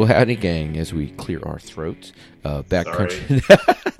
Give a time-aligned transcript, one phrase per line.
[0.00, 0.78] Well, howdy, gang.
[0.78, 3.44] As we clear our throats, uh, backcountry.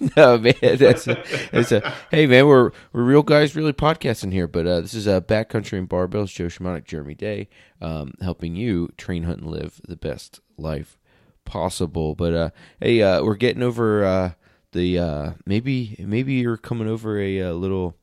[0.16, 1.94] no, man, that's a, that's a.
[2.10, 4.48] Hey, man, we're we're real guys, really podcasting here.
[4.48, 6.32] But uh, this is uh, backcountry and barbells.
[6.32, 7.50] Joe Shamonic, Jeremy Day,
[7.82, 10.98] um, helping you train, hunt, and live the best life
[11.44, 12.14] possible.
[12.14, 14.32] But uh, hey, uh, we're getting over uh,
[14.72, 17.94] the uh, maybe maybe you're coming over a, uh little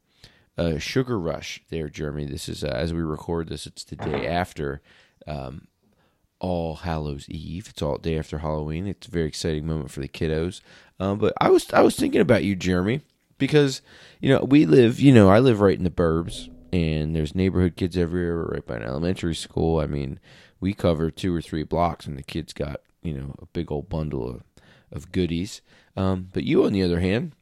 [0.56, 2.26] uh, sugar rush there, Jeremy.
[2.26, 3.66] This is uh, as we record this.
[3.66, 4.84] It's the day after.
[5.26, 5.68] Um,
[6.40, 7.68] all Hallows Eve.
[7.70, 8.88] It's all day after Halloween.
[8.88, 10.62] It's a very exciting moment for the kiddos.
[11.00, 13.02] Um, but I was I was thinking about you, Jeremy,
[13.38, 13.82] because
[14.20, 15.00] you know we live.
[15.00, 18.50] You know I live right in the burbs, and there's neighborhood kids everywhere.
[18.52, 19.80] Right by an elementary school.
[19.80, 20.20] I mean,
[20.60, 23.90] we cover two or three blocks, and the kids got you know a big old
[23.90, 24.44] bundle of
[24.92, 25.62] of goodies.
[25.96, 27.34] Um, but you, on the other hand,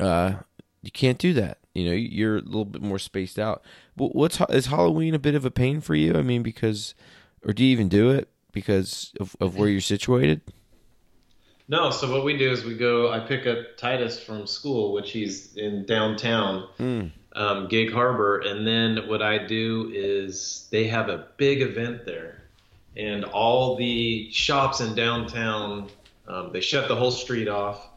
[0.00, 0.34] uh,
[0.82, 1.58] you can't do that.
[1.74, 3.62] You know, you're a little bit more spaced out.
[3.96, 6.14] What's is Halloween a bit of a pain for you?
[6.14, 6.94] I mean, because
[7.44, 10.40] or do you even do it because of, of where you're situated?
[11.68, 11.90] No.
[11.90, 13.10] So what we do is we go.
[13.10, 17.10] I pick up Titus from school, which he's in downtown mm.
[17.34, 22.44] um, Gig Harbor, and then what I do is they have a big event there,
[22.96, 25.88] and all the shops in downtown
[26.26, 27.88] um, they shut the whole street off,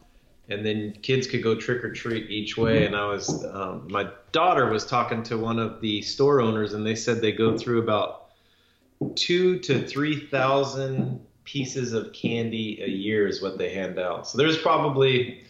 [0.50, 2.86] and then kids could go trick or treat each way.
[2.86, 6.86] And I was um, my daughter was talking to one of the store owners, and
[6.86, 8.27] they said they go through about
[9.16, 14.28] two to three thousand pieces of candy a year is what they hand out.
[14.28, 15.44] So there's probably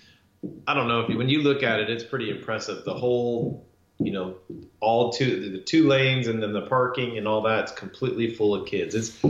[0.67, 2.85] I don't know if you, when you look at it, it's pretty impressive.
[2.85, 3.65] The whole,
[3.99, 4.35] you know,
[4.79, 8.67] all two the two lanes and then the parking and all that's completely full of
[8.67, 8.95] kids.
[8.95, 9.23] It's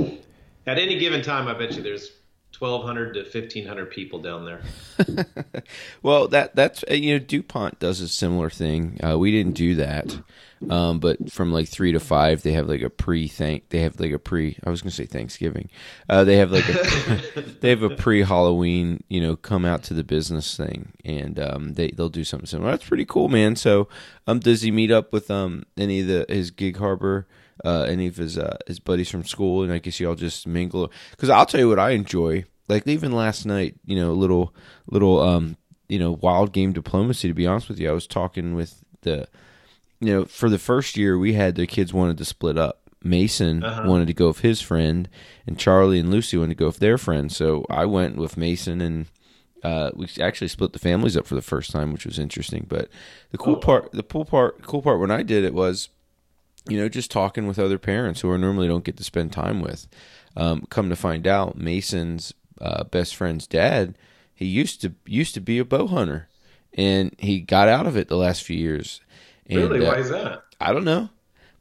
[0.65, 2.11] at any given time, I bet you there's
[2.57, 4.61] 1200 to 1500 people down there.
[6.01, 8.99] Well that that's uh, you know dupont does a similar thing.
[9.03, 10.19] Uh, we didn't do that.
[10.69, 13.99] Um, but from like three to five they have like a pre thank they have
[13.99, 15.69] like a pre i was gonna say thanksgiving.
[16.09, 19.93] Uh, they have like a they have a pre halloween you know come out to
[19.93, 20.93] the business thing.
[21.03, 22.71] And um, they they'll do something similar.
[22.71, 23.55] That's pretty cool man.
[23.55, 23.87] So
[24.25, 27.27] um does he meet up with um any of the his gig harbor
[27.65, 30.91] uh, any of his uh, his buddies from school, and I guess y'all just mingle.
[31.11, 32.45] Because I'll tell you what I enjoy.
[32.67, 34.53] Like even last night, you know, a little
[34.87, 35.57] little um,
[35.87, 37.27] you know, wild game diplomacy.
[37.27, 39.27] To be honest with you, I was talking with the,
[39.99, 42.81] you know, for the first year we had the kids wanted to split up.
[43.03, 43.87] Mason uh-huh.
[43.87, 45.07] wanted to go with his friend,
[45.45, 47.31] and Charlie and Lucy wanted to go with their friend.
[47.31, 49.05] So I went with Mason, and
[49.63, 52.65] uh, we actually split the families up for the first time, which was interesting.
[52.67, 52.89] But
[53.31, 53.59] the cool oh.
[53.59, 55.89] part, the cool part, cool part when I did it was
[56.69, 59.61] you know, just talking with other parents who I normally don't get to spend time
[59.61, 59.87] with.
[60.35, 63.97] Um, come to find out, Mason's uh, best friend's dad,
[64.33, 66.27] he used to used to be a bow hunter,
[66.73, 69.01] and he got out of it the last few years.
[69.47, 69.81] And, really?
[69.81, 70.43] Why uh, is that?
[70.61, 71.09] I don't know,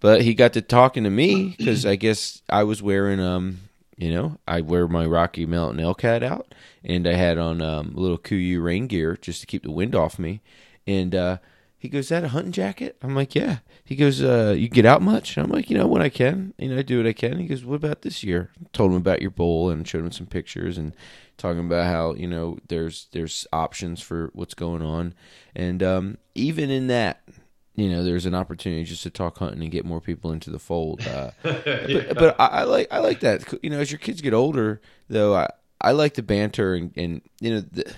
[0.00, 3.60] but he got to talking to me because I guess I was wearing um,
[3.96, 8.00] you know, I wear my Rocky Mountain Elk-Cat out, and I had on um, a
[8.00, 10.42] little KUIU rain gear just to keep the wind off me,
[10.86, 11.38] and uh,
[11.86, 12.96] he goes, that a hunting jacket?
[13.00, 13.58] I'm like, yeah.
[13.84, 15.38] He goes, uh, you get out much?
[15.38, 16.52] I'm like, you know, when I can.
[16.58, 17.38] You know, I do what I can.
[17.38, 18.50] He goes, what about this year?
[18.60, 20.96] I told him about your bowl and showed him some pictures and
[21.36, 25.14] talking about how, you know, there's there's options for what's going on.
[25.54, 27.22] And um, even in that,
[27.76, 30.58] you know, there's an opportunity just to talk hunting and get more people into the
[30.58, 31.06] fold.
[31.06, 32.06] Uh, yeah.
[32.08, 33.44] But, but I, I, like I like that.
[33.62, 37.20] You know, as your kids get older, though, I, I like the banter and, and
[37.40, 37.94] you know, the,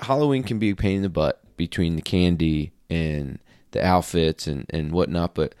[0.00, 3.38] Halloween can be a pain in the butt between the candy and
[3.70, 5.34] the outfits and, and whatnot.
[5.34, 5.54] But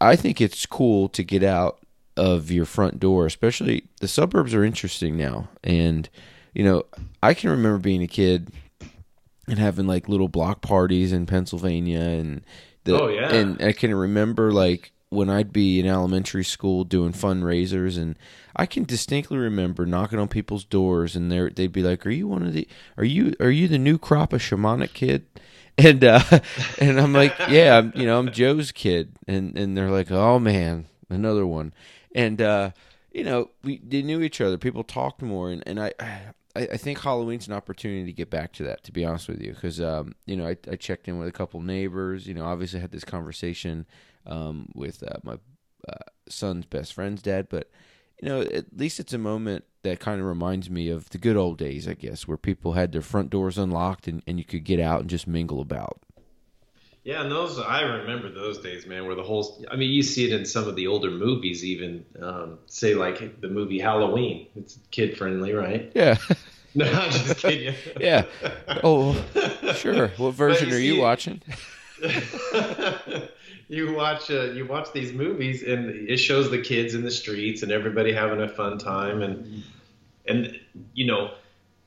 [0.00, 1.78] I think it's cool to get out
[2.16, 5.48] of your front door, especially the suburbs are interesting now.
[5.62, 6.08] And,
[6.54, 6.84] you know,
[7.22, 8.50] I can remember being a kid
[9.46, 12.42] and having like little block parties in Pennsylvania and
[12.84, 13.32] the, oh, yeah.
[13.32, 18.16] and I can remember like when I'd be in elementary school doing fundraisers and
[18.54, 22.28] I can distinctly remember knocking on people's doors and they they'd be like, "Are you
[22.28, 25.26] one of the are you are you the new crop of Shamonic kid?"
[25.78, 26.20] and uh,
[26.80, 30.40] and I'm like, yeah, I'm, you know, I'm Joe's kid, and and they're like, oh
[30.40, 31.72] man, another one,
[32.14, 32.70] and uh,
[33.12, 34.58] you know, we they knew each other.
[34.58, 35.92] People talked more, and and I.
[36.56, 38.82] I, think Halloween's an opportunity to get back to that.
[38.82, 41.32] To be honest with you, because um, you know I, I checked in with a
[41.32, 42.26] couple neighbors.
[42.26, 43.86] You know, obviously had this conversation
[44.28, 45.38] um, with uh, my
[45.88, 45.94] uh,
[46.28, 47.70] son's best friend's dad, but
[48.20, 51.36] you know, at least it's a moment that kind of reminds me of the good
[51.36, 54.64] old days, I guess, where people had their front doors unlocked and, and you could
[54.64, 56.00] get out and just mingle about.
[57.04, 59.06] Yeah, and those I remember those days, man.
[59.06, 62.04] Where the whole, I mean, you see it in some of the older movies, even
[62.20, 64.48] um, say like the movie Halloween.
[64.56, 65.90] It's kid friendly, right?
[65.94, 66.18] Yeah.
[66.74, 67.74] no, I'm just kidding.
[68.00, 68.24] yeah.
[68.84, 69.14] Oh,
[69.76, 70.08] sure.
[70.18, 71.40] What version you are you watching?
[73.68, 77.62] you watch uh, you watch these movies and it shows the kids in the streets
[77.62, 79.62] and everybody having a fun time and
[80.26, 80.58] and
[80.94, 81.32] you know,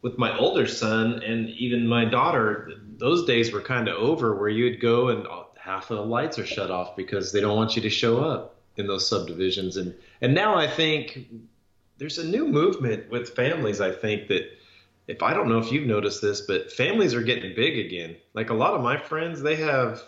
[0.02, 4.50] with my older son and even my daughter, those days were kind of over where
[4.50, 7.82] you'd go and half of the lights are shut off because they don't want you
[7.84, 9.78] to show up in those subdivisions.
[9.78, 11.28] And and now I think
[11.98, 13.82] there's a new movement with families.
[13.82, 14.50] I think that
[15.08, 18.18] if I don't know if you've noticed this, but families are getting big again.
[18.34, 20.02] Like a lot of my friends, they have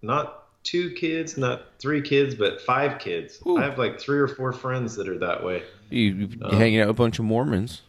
[0.00, 3.40] not two kids, not three kids, but five kids.
[3.46, 3.56] Ooh.
[3.56, 5.62] I have like three or four friends that are that way.
[5.88, 7.82] You, um, hanging out with a bunch of Mormons.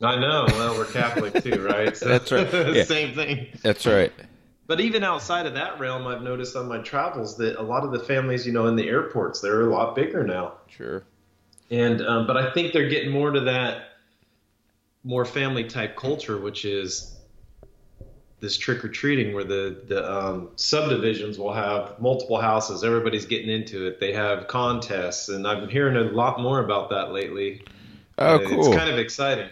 [0.00, 0.46] I know.
[0.48, 1.96] Well, we're Catholic too, right?
[1.96, 2.52] So That's right.
[2.74, 2.84] Yeah.
[2.84, 3.48] Same thing.
[3.62, 4.12] That's right.
[4.66, 7.92] But even outside of that realm, I've noticed on my travels that a lot of
[7.92, 10.54] the families, you know, in the airports, they're a lot bigger now.
[10.68, 11.04] Sure.
[11.70, 13.90] And um, but I think they're getting more to that
[15.04, 17.16] more family type culture, which is
[18.42, 22.84] this trick or treating where the the um, subdivisions will have multiple houses.
[22.84, 24.00] Everybody's getting into it.
[24.00, 27.62] They have contests, and I'm hearing a lot more about that lately.
[28.18, 28.66] Oh, cool!
[28.66, 29.48] It's kind of exciting.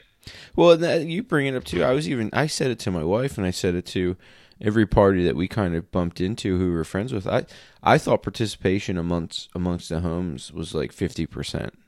[0.57, 1.85] Well, that, you bring it up too.
[1.85, 4.17] I was even I said it to my wife, and I said it to
[4.61, 7.29] every party that we kind of bumped into who we were friends with.
[7.29, 7.47] I
[7.85, 11.79] I thought participation amongst amongst the homes was like fifty percent,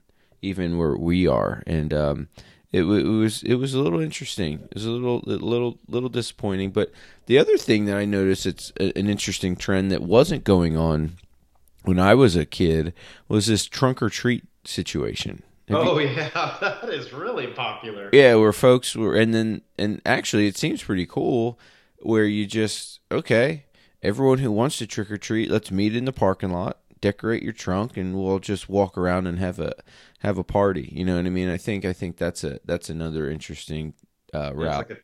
[0.40, 2.28] even where we are, and um,
[2.72, 4.60] it, it, was it was a little interesting.
[4.70, 6.70] It was a little a little little disappointing.
[6.70, 6.90] But
[7.26, 11.18] the other thing that I noticed it's a, an interesting trend that wasn't going on
[11.84, 12.94] when I was a kid
[13.28, 15.42] was this trunk or treat situation.
[15.68, 18.08] Have oh you, yeah, that is really popular.
[18.12, 21.58] Yeah, where folks were, and then and actually it seems pretty cool
[21.98, 23.66] where you just okay,
[24.02, 27.52] everyone who wants to trick or treat, let's meet in the parking lot, decorate your
[27.52, 29.74] trunk, and we'll just walk around and have a
[30.22, 30.88] have a party.
[30.92, 31.48] You know what I mean?
[31.48, 33.94] I think I think that's a that's another interesting
[34.32, 34.80] uh, route.
[34.82, 35.02] It's like a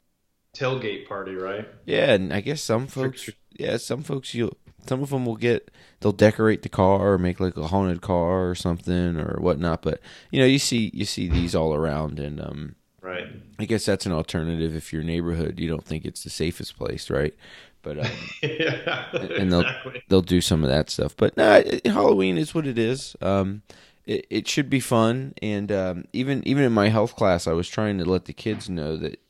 [0.56, 1.68] tailgate party, right?
[1.86, 4.56] Yeah, and I guess some folks, yeah, some folks you
[4.88, 5.70] some of them will get
[6.00, 9.82] they'll decorate the car or make like a haunted car or something or whatnot.
[9.82, 10.00] But
[10.30, 13.26] you know, you see you see these all around, and um, right.
[13.58, 17.10] I guess that's an alternative if your neighborhood you don't think it's the safest place,
[17.10, 17.34] right?
[17.82, 18.12] But um,
[18.42, 20.02] yeah, and they'll exactly.
[20.08, 21.16] they'll do some of that stuff.
[21.16, 23.16] But nah, Halloween is what it is.
[23.20, 23.62] Um,
[24.08, 25.34] it, it should be fun.
[25.40, 28.68] And um, even even in my health class, I was trying to let the kids
[28.68, 29.20] know that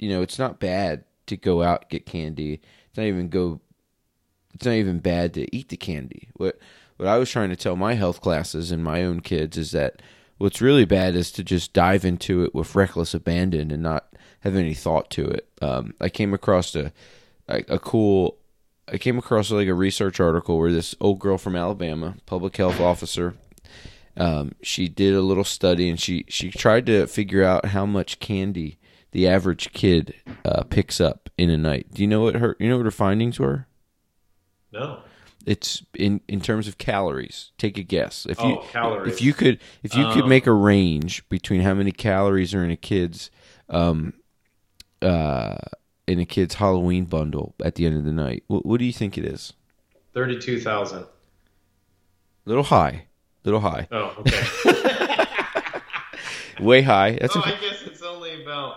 [0.00, 2.60] you know it's not bad to go out get candy.
[2.88, 3.60] It's not even go.
[4.54, 6.28] It's not even bad to eat the candy.
[6.34, 6.58] What
[6.96, 10.02] what I was trying to tell my health classes and my own kids is that
[10.38, 14.08] what's really bad is to just dive into it with reckless abandon and not
[14.40, 15.46] have any thought to it.
[15.60, 16.92] Um, I came across a,
[17.48, 18.38] a, a cool
[18.92, 22.80] I came across like a research article where this old girl from Alabama, public health
[22.80, 23.34] officer,
[24.16, 28.18] um, she did a little study and she she tried to figure out how much
[28.20, 28.78] candy
[29.12, 30.14] the average kid
[30.44, 31.86] uh, picks up in a night.
[31.92, 33.66] Do you know what her you know what her findings were?
[34.72, 35.00] No.
[35.46, 37.52] It's in in terms of calories.
[37.58, 38.26] Take a guess.
[38.26, 39.14] If you oh, calories.
[39.14, 42.64] if you could if you um, could make a range between how many calories are
[42.64, 43.30] in a kid's
[43.68, 44.12] um
[45.00, 45.56] uh
[46.06, 48.92] in a kid's Halloween bundle at the end of the night, what, what do you
[48.92, 49.54] think it is?
[50.12, 51.06] Thirty two thousand.
[52.44, 53.06] Little high
[53.44, 53.88] little high.
[53.90, 55.26] Oh, okay.
[56.60, 57.18] Way high.
[57.20, 57.42] That's oh, a...
[57.42, 58.76] I guess it's only about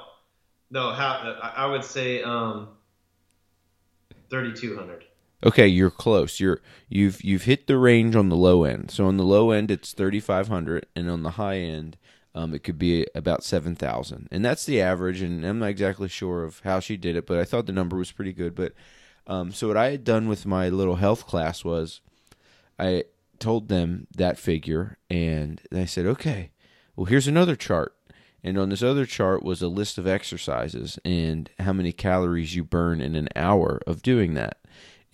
[0.71, 0.91] no.
[0.91, 2.69] How I would say um,
[4.29, 5.06] thirty two hundred.
[5.45, 6.39] Okay, you're close.
[6.39, 8.90] You're you've you've hit the range on the low end.
[8.92, 11.97] So on the low end, it's thirty five hundred, and on the high end,
[12.33, 15.21] um, it could be about seven thousand, and that's the average.
[15.21, 17.97] And I'm not exactly sure of how she did it, but I thought the number
[17.97, 18.56] was pretty good.
[18.56, 18.73] But
[19.28, 22.01] um, so what I had done with my little health class was,
[22.80, 23.04] I
[23.39, 26.51] told them that figure, and they said, okay,
[26.95, 27.95] well, here's another chart.
[28.44, 32.63] And on this other chart was a list of exercises and how many calories you
[32.63, 34.59] burn in an hour of doing that.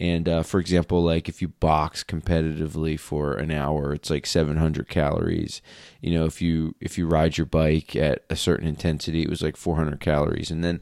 [0.01, 4.89] And uh, for example, like if you box competitively for an hour, it's like 700
[4.89, 5.61] calories.
[6.01, 9.43] You know, if you if you ride your bike at a certain intensity, it was
[9.43, 10.49] like 400 calories.
[10.49, 10.81] And then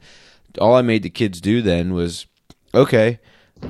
[0.58, 2.26] all I made the kids do then was,
[2.74, 3.20] okay,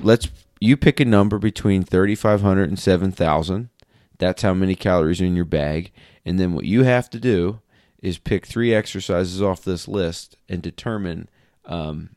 [0.02, 0.28] let's
[0.60, 3.70] you pick a number between 3,500 and 7,000.
[4.18, 5.90] That's how many calories are in your bag.
[6.24, 7.60] And then what you have to do
[8.02, 11.28] is pick three exercises off this list and determine
[11.64, 12.10] um,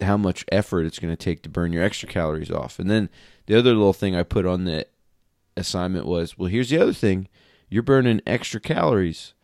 [0.00, 2.78] how much effort it's going to take to burn your extra calories off.
[2.78, 3.08] And then
[3.46, 4.86] the other little thing I put on the
[5.56, 7.28] assignment was well, here's the other thing
[7.68, 9.34] you're burning extra calories,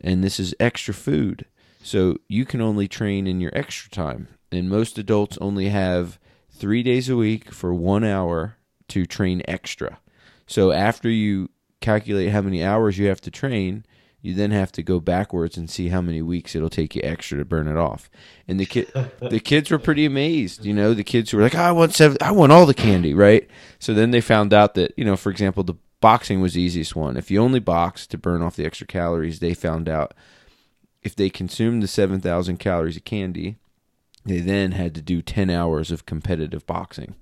[0.00, 1.46] and this is extra food.
[1.82, 4.28] So you can only train in your extra time.
[4.50, 6.18] And most adults only have
[6.54, 8.56] three days a week for one hour
[8.88, 9.98] to train extra.
[10.46, 13.84] So after you calculate how many hours you have to train,
[14.22, 17.36] you then have to go backwards and see how many weeks it'll take you extra
[17.36, 18.08] to burn it off.
[18.48, 20.64] And the kid, the kids were pretty amazed.
[20.64, 23.12] You know, the kids were like, oh, "I want seven, I want all the candy,
[23.12, 23.46] right?"
[23.78, 26.96] So then they found out that you know, for example, the boxing was the easiest
[26.96, 27.16] one.
[27.16, 30.14] If you only box to burn off the extra calories, they found out
[31.02, 33.56] if they consumed the 7,000 calories of candy,
[34.24, 37.14] they then had to do 10 hours of competitive boxing.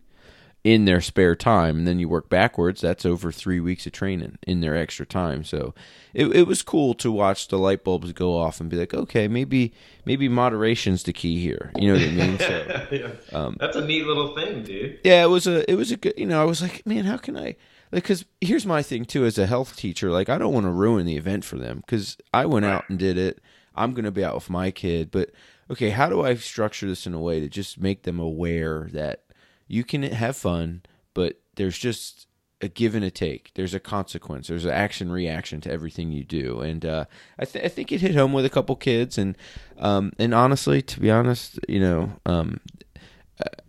[0.65, 4.39] In their spare time and then you work backwards that's over three weeks of training
[4.47, 5.43] in their extra time.
[5.43, 5.75] So
[6.15, 9.27] it, it was cool to watch the light bulbs go off and be like okay
[9.27, 9.73] maybe
[10.05, 11.73] maybe moderation's the key here.
[11.77, 12.39] You know what i mean?
[12.39, 13.37] So yeah.
[13.37, 15.01] um, That's a neat little thing, dude.
[15.03, 17.17] yeah it was a it was a good you know i was like man how
[17.17, 17.57] can i
[17.91, 20.71] like because here's my thing too as a health teacher like i don't want to
[20.71, 23.41] ruin the event for them because i went out and did it.
[23.75, 25.31] I'm going to be out with my kid but
[25.73, 29.25] okay how do i structure this in a way to just make them aware that
[29.73, 30.83] you can have fun,
[31.15, 32.27] but there's just
[32.61, 33.53] a give and a take.
[33.55, 34.49] There's a consequence.
[34.49, 37.07] There's an action reaction to everything you do, and uh,
[37.39, 39.17] I, th- I think it hit home with a couple kids.
[39.17, 39.35] And
[39.79, 42.61] um, and honestly, to be honest, you know, um,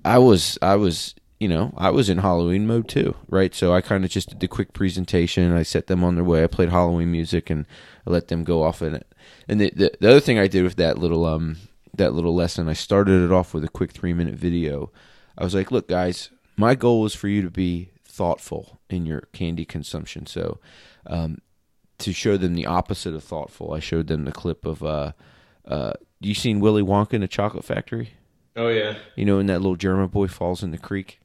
[0.04, 3.56] I was I was you know I was in Halloween mode too, right?
[3.56, 5.56] So I kind of just did the quick presentation.
[5.56, 6.44] I set them on their way.
[6.44, 7.66] I played Halloween music and
[8.06, 9.08] I let them go off in it.
[9.48, 11.60] And the, the the other thing I did with that little um
[11.96, 14.92] that little lesson, I started it off with a quick three minute video.
[15.38, 19.22] I was like, look, guys, my goal is for you to be thoughtful in your
[19.34, 20.26] candy consumption.
[20.26, 20.60] So,
[21.08, 21.40] um,
[22.00, 25.14] to show them the opposite of thoughtful, I showed them the clip of, uh,
[25.66, 28.14] uh, you seen Willy Wonka in the Chocolate Factory?
[28.56, 28.98] Oh yeah.
[29.16, 31.20] You know, when that little German boy falls in the creek.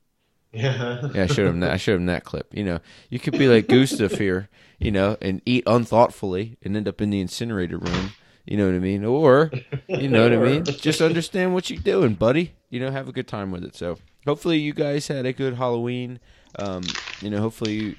[0.53, 1.11] Yeah.
[1.15, 1.73] Yeah, I showed him that.
[1.73, 2.55] I showed him that clip.
[2.55, 4.49] You know, you could be like Gustav here,
[4.79, 8.13] you know, and eat unthoughtfully and end up in the incinerator room.
[8.49, 9.05] You know what I mean?
[9.05, 9.51] Or,
[9.89, 10.65] you know what I mean?
[10.65, 12.55] Just understand what you're doing, buddy.
[12.71, 13.77] You know, have a good time with it.
[13.77, 16.19] So, hopefully, you guys had a good Halloween.
[16.59, 16.83] Um,
[17.21, 17.97] you know, hopefully, you,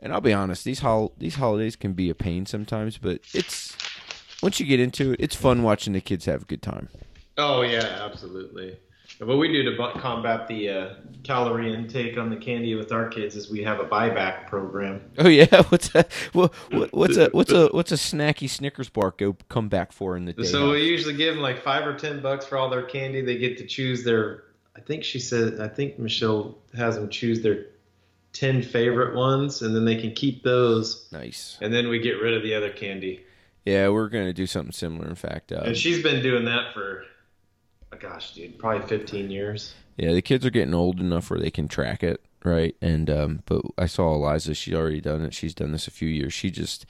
[0.00, 3.76] and I'll be honest, these hol- these holidays can be a pain sometimes, but it's
[4.42, 6.88] once you get into it, it's fun watching the kids have a good time.
[7.36, 8.78] Oh yeah, absolutely.
[9.18, 13.36] What we do to combat the uh, calorie intake on the candy with our kids
[13.36, 15.00] is we have a buyback program.
[15.18, 19.14] Oh yeah, what's a what, what, what's a what's a what's a snacky Snickers bar
[19.16, 20.44] go come back for in the day?
[20.44, 23.20] So we usually give them like five or ten bucks for all their candy.
[23.20, 24.44] They get to choose their.
[24.76, 25.60] I think she said.
[25.60, 27.66] I think Michelle has them choose their
[28.32, 31.08] ten favorite ones, and then they can keep those.
[31.12, 31.58] nice.
[31.60, 33.24] And then we get rid of the other candy.
[33.64, 35.08] Yeah, we're gonna do something similar.
[35.08, 37.04] In fact, uh, And she's been doing that for,
[37.96, 39.74] gosh, dude, probably 15 years.
[39.96, 42.74] yeah, the kids are getting old enough where they can track it, right?
[42.80, 45.34] And um, but I saw Eliza; she's already done it.
[45.34, 46.32] She's done this a few years.
[46.32, 46.86] She just,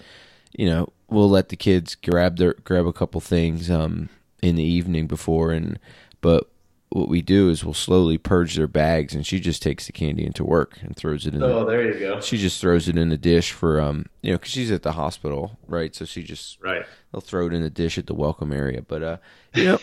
[0.57, 4.09] you know, will let the kids grab their grab a couple things um
[4.43, 5.79] in the evening before, and
[6.21, 6.49] but
[6.97, 10.25] what we do is we'll slowly purge their bags, and she just takes the candy
[10.25, 11.41] into work and throws it in.
[11.41, 12.21] the, Oh, there you go.
[12.21, 14.93] she just throws it in the dish for um you know because she's at the
[14.93, 16.85] hospital right so she just Right.
[17.13, 19.17] they'll throw it in the dish at the welcome area but uh
[19.55, 19.79] you know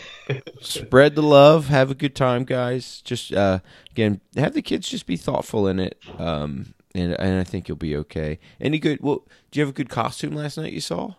[0.61, 3.59] spread the love have a good time guys just uh
[3.91, 7.77] again have the kids just be thoughtful in it um and and i think you'll
[7.77, 11.13] be okay any good well do you have a good costume last night you saw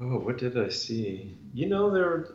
[0.00, 1.36] Oh, what did I see?
[1.52, 2.28] You know, there.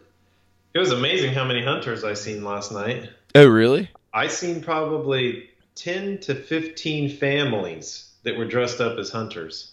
[0.74, 3.10] It was amazing how many hunters I seen last night.
[3.36, 9.72] oh really I seen probably 10 to 15 families that were dressed up as hunters.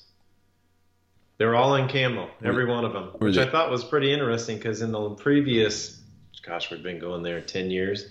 [1.39, 4.59] They were all in camo, every one of them, which I thought was pretty interesting
[4.59, 5.99] because in the previous,
[6.43, 8.09] gosh, we've been going there 10 years.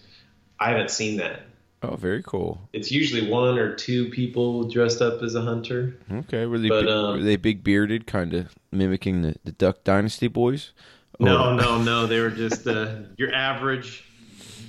[0.60, 1.41] I haven't seen that.
[1.84, 5.96] oh very cool It's usually one or two people dressed up as a hunter.
[6.12, 9.51] okay were they But, big, um, were they big bearded kind of mimicking the, the
[9.51, 10.74] duck dynasty boys
[11.20, 12.08] No, no, no.
[12.08, 14.06] They were just uh, your average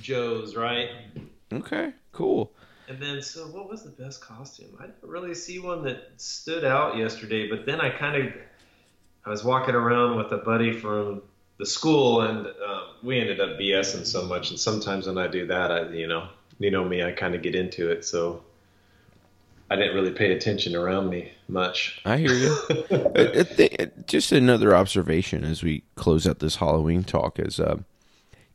[0.01, 0.89] Joes, right?
[1.53, 2.51] okay cool
[2.87, 4.75] And then, so what was the best costume?
[4.79, 8.33] I didn't really see one that stood out yesterday, but then I kind of,
[9.25, 11.21] I was walking around with a buddy from
[11.57, 14.49] the school, and um, we ended up BSing so much.
[14.49, 16.27] And sometimes when I do that, I, you know,
[16.59, 18.03] you know me, I kind of get into it.
[18.03, 18.43] So
[19.71, 22.01] I didn't really pay attention around me much.
[22.03, 22.57] I hear you.
[23.15, 27.77] I- I think- just another observation as we close out this Halloween talk is uh,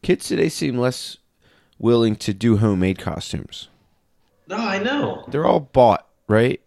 [0.03, 1.17] kids today seem less
[1.79, 3.69] willing to do homemade costumes.
[4.47, 6.61] no, I know They're all bought, right?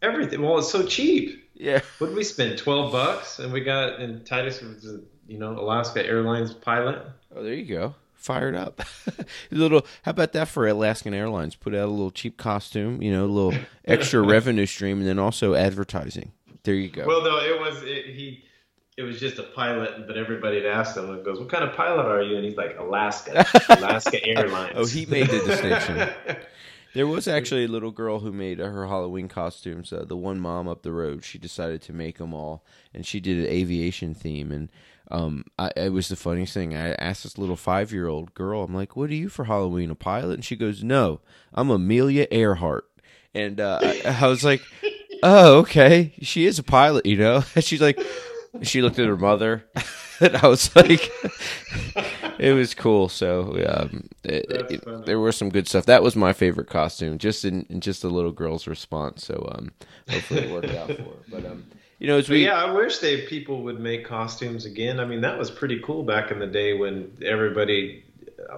[0.00, 0.42] everything.
[0.42, 1.44] Well, it's so cheap.
[1.54, 1.80] Yeah.
[1.98, 2.56] What did we spend?
[2.56, 7.02] Twelve bucks, and we got and Titus was, a, you know, Alaska Airlines pilot.
[7.34, 7.96] Oh, there you go.
[8.18, 8.80] Fired up.
[9.06, 9.86] a little.
[10.02, 11.54] How about that for Alaskan Airlines?
[11.54, 15.18] Put out a little cheap costume, you know, a little extra revenue stream, and then
[15.18, 16.32] also advertising.
[16.64, 17.06] There you go.
[17.06, 18.44] Well, no, it was it, he.
[18.96, 21.72] It was just a pilot, but everybody had asked him and goes, "What kind of
[21.76, 26.10] pilot are you?" And he's like, "Alaska, Alaska Airlines." Oh, he made the distinction.
[26.94, 29.92] There was actually a little girl who made her Halloween costumes.
[29.92, 33.20] Uh, the one mom up the road, she decided to make them all, and she
[33.20, 34.50] did an aviation theme.
[34.50, 34.68] And
[35.10, 36.76] um, I, it was the funniest thing.
[36.76, 39.90] I asked this little five year old girl, I'm like, "What are you for Halloween?
[39.90, 41.20] A pilot?" And she goes, "No,
[41.54, 42.84] I'm Amelia Earhart."
[43.34, 44.62] And uh, I, I was like,
[45.22, 46.14] "Oh, okay.
[46.20, 47.98] She is a pilot, you know." And she's like,
[48.62, 49.64] she looked at her mother,
[50.20, 51.10] and I was like,
[52.38, 53.08] it was cool.
[53.08, 55.86] So um, it, it, there were some good stuff.
[55.86, 59.24] That was my favorite costume, just in, in just a little girl's response.
[59.24, 59.70] So um,
[60.08, 61.24] hopefully it worked out for her.
[61.30, 61.66] But um,
[61.98, 65.00] you know, as we yeah, I wish they people would make costumes again.
[65.00, 68.04] I mean, that was pretty cool back in the day when everybody.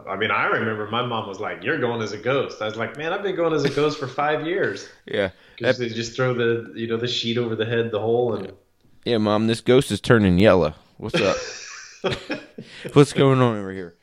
[0.07, 2.77] I mean, I remember my mom was like, "You're going as a ghost." I was
[2.77, 6.15] like, "Man, I've been going as a ghost for five years." yeah, because they just
[6.15, 8.53] throw the you know the sheet over the head, the hole, and
[9.05, 10.75] yeah, mom, this ghost is turning yellow.
[10.99, 11.37] What's up?
[12.93, 13.97] What's going on over here?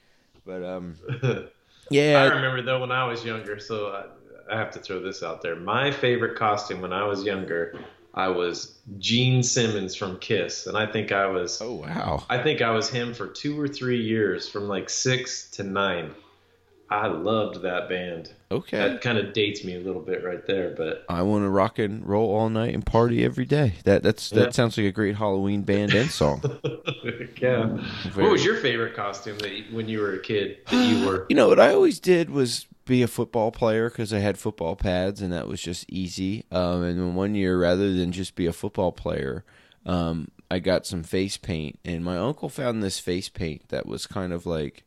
[0.48, 0.96] But um,
[1.92, 3.60] yeah, I remember though when I was younger.
[3.60, 5.56] So I, I have to throw this out there.
[5.56, 7.80] My favorite costume when I was younger
[8.18, 11.62] I was Gene Simmons from Kiss, and I think I was.
[11.62, 12.26] Oh wow!
[12.28, 16.16] I think I was him for two or three years, from like six to nine.
[16.90, 18.32] I loved that band.
[18.50, 21.50] Okay, that kind of dates me a little bit right there, but I want to
[21.50, 23.74] rock and roll all night and party every day.
[23.84, 24.50] That that's that yeah.
[24.52, 26.42] sounds like a great Halloween band and song.
[27.42, 27.78] yeah.
[28.10, 28.24] Very.
[28.24, 31.26] What was your favorite costume that you, when you were a kid that you were?
[31.30, 34.76] You know what I always did was be a football player because I had football
[34.76, 36.46] pads and that was just easy.
[36.52, 39.44] Um, and one year, rather than just be a football player,
[39.86, 44.08] um, I got some face paint, and my uncle found this face paint that was
[44.08, 44.84] kind of like,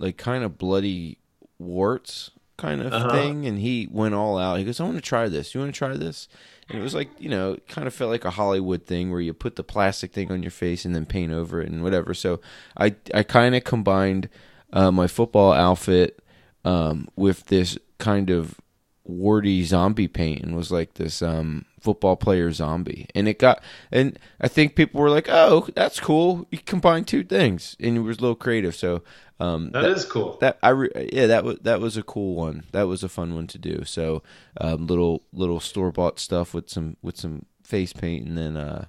[0.00, 1.18] like kind of bloody
[1.58, 3.12] warts kind of uh-huh.
[3.12, 3.46] thing.
[3.46, 4.58] And he went all out.
[4.58, 5.54] He goes, "I want to try this.
[5.54, 6.26] You want to try this?"
[6.68, 9.20] And it was like, you know, it kind of felt like a Hollywood thing where
[9.20, 12.14] you put the plastic thing on your face and then paint over it and whatever.
[12.14, 12.40] So
[12.76, 14.28] I I kind of combined
[14.72, 16.22] uh, my football outfit
[16.64, 18.60] um, with this kind of
[19.04, 23.06] warty zombie paint and was like this um, football player zombie.
[23.14, 26.46] And it got, and I think people were like, "Oh, that's cool.
[26.50, 28.74] You combine two things," and it was a little creative.
[28.74, 29.02] So
[29.40, 30.36] um, that, that is cool.
[30.40, 32.64] That I re, yeah, that was that was a cool one.
[32.72, 33.84] That was a fun one to do.
[33.84, 34.22] So
[34.60, 38.86] um, little little store bought stuff with some with some face paint, and then uh,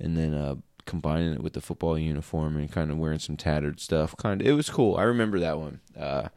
[0.00, 3.80] and then uh, combining it with the football uniform and kind of wearing some tattered
[3.80, 4.16] stuff.
[4.16, 4.96] Kind of, it was cool.
[4.96, 5.80] I remember that one.
[5.98, 6.28] Uh,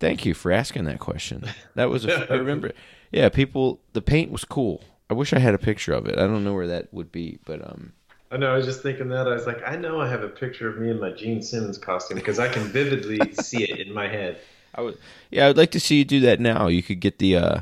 [0.00, 1.44] Thank you for asking that question.
[1.74, 2.72] That was a, I remember.
[3.12, 3.80] Yeah, people.
[3.92, 4.82] The paint was cool.
[5.10, 6.18] I wish I had a picture of it.
[6.18, 7.92] I don't know where that would be, but um.
[8.32, 8.52] I know.
[8.52, 9.28] I was just thinking that.
[9.28, 11.76] I was like, I know I have a picture of me in my Gene Simmons
[11.76, 14.38] costume because I can vividly see it in my head.
[14.74, 14.96] I would.
[15.30, 16.68] Yeah, I would like to see you do that now.
[16.68, 17.60] You could get the, uh,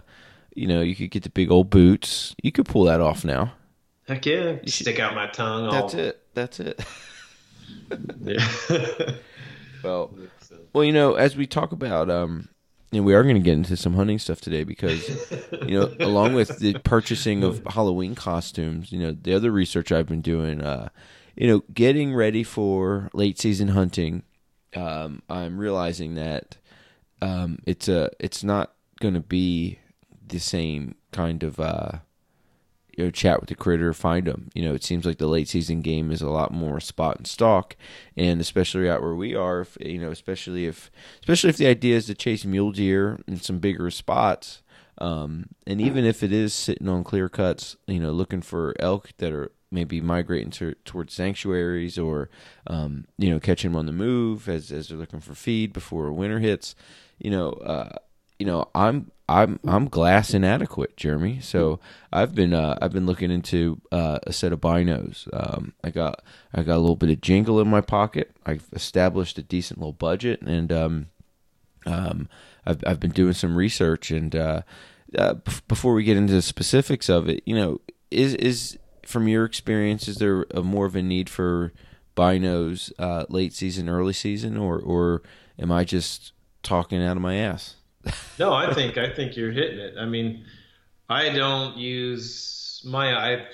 [0.55, 2.37] you know, you could get the big old boots.
[2.43, 3.55] You could pull that off now.
[4.07, 4.57] Heck yeah!
[4.63, 5.71] You Stick should, out my tongue.
[5.71, 6.01] That's all...
[6.01, 6.23] it.
[6.35, 6.85] That's it.
[8.23, 8.49] yeah.
[9.83, 10.15] well,
[10.73, 12.49] well, you know, as we talk about, um,
[12.93, 15.31] and we are going to get into some hunting stuff today because,
[15.67, 20.07] you know, along with the purchasing of Halloween costumes, you know, the other research I've
[20.07, 20.89] been doing, uh,
[21.37, 24.23] you know, getting ready for late season hunting,
[24.75, 26.57] um, I'm realizing that
[27.21, 29.79] um, it's a it's not going to be
[30.27, 31.99] the same kind of uh,
[32.99, 34.51] you know, chat with the critter, find them.
[34.55, 37.29] You know, it seems like the late season game is a lot more spot and
[37.29, 37.77] stalk,
[38.17, 41.97] and especially out where we are, if, you know, especially if especially if the idea
[41.97, 44.63] is to chase mule deer in some bigger spots.
[45.01, 49.11] Um, and even if it is sitting on clear cuts, you know, looking for elk
[49.19, 52.31] that are maybe migrating to, towards sanctuaries or,
[52.67, 56.11] um, you know, catching them on the move as, as they're looking for feed before
[56.13, 56.75] winter hits,
[57.19, 57.95] you know, uh,
[58.39, 61.41] you know, I'm I'm I'm glass inadequate, Jeremy.
[61.41, 61.81] So
[62.13, 65.29] I've been uh, I've been looking into uh, a set of binos.
[65.33, 66.23] Um, I got
[66.55, 68.35] I got a little bit of jingle in my pocket.
[68.47, 71.07] I've established a decent little budget, and um,
[71.85, 72.29] um,
[72.65, 74.11] I've I've been doing some research.
[74.11, 74.63] And uh,
[75.17, 75.35] uh
[75.67, 80.09] before we get into the specifics of it, you know, is is from your experience,
[80.09, 81.73] is there a more of a need for
[82.17, 85.23] binos uh, late season, early season, or or
[85.59, 87.77] am I just talking out of my ass?
[88.39, 89.95] no, I think I think you're hitting it.
[89.99, 90.45] I mean,
[91.09, 93.47] I don't use my I've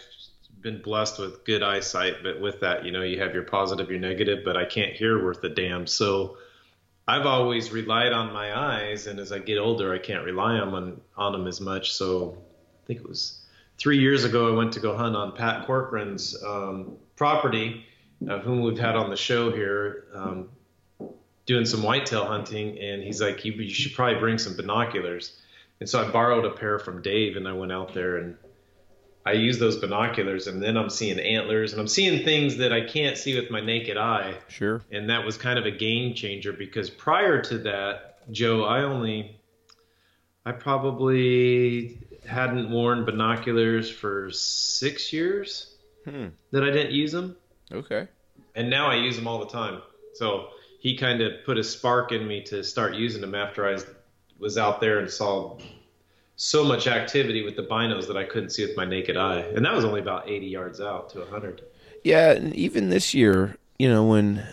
[0.60, 4.00] been blessed with good eyesight, but with that, you know, you have your positive, your
[4.00, 5.86] negative, but I can't hear worth a damn.
[5.86, 6.38] So
[7.06, 11.00] I've always relied on my eyes, and as I get older, I can't rely on
[11.16, 11.92] on them as much.
[11.92, 12.38] So
[12.82, 13.44] I think it was
[13.78, 17.84] three years ago I went to go hunt on Pat Corcoran's um, property,
[18.28, 20.04] uh, whom we've had on the show here.
[20.14, 20.48] Um,
[21.46, 25.38] doing some whitetail hunting, and he's like, you, you should probably bring some binoculars.
[25.80, 28.36] And so I borrowed a pair from Dave, and I went out there and
[29.26, 32.82] I used those binoculars, and then I'm seeing antlers, and I'm seeing things that I
[32.82, 34.34] can't see with my naked eye.
[34.48, 34.82] Sure.
[34.92, 39.40] And that was kind of a game changer because prior to that, Joe, I only,
[40.44, 46.28] I probably hadn't worn binoculars for six years hmm.
[46.50, 47.36] that I didn't use them.
[47.72, 48.08] Okay.
[48.54, 49.80] And now I use them all the time.
[50.14, 50.48] So
[50.84, 53.78] he kind of put a spark in me to start using them after I
[54.38, 55.56] was out there and saw
[56.36, 59.40] so much activity with the binos that I couldn't see with my naked eye.
[59.56, 61.62] And that was only about 80 yards out to 100.
[62.04, 64.46] Yeah, and even this year, you know, when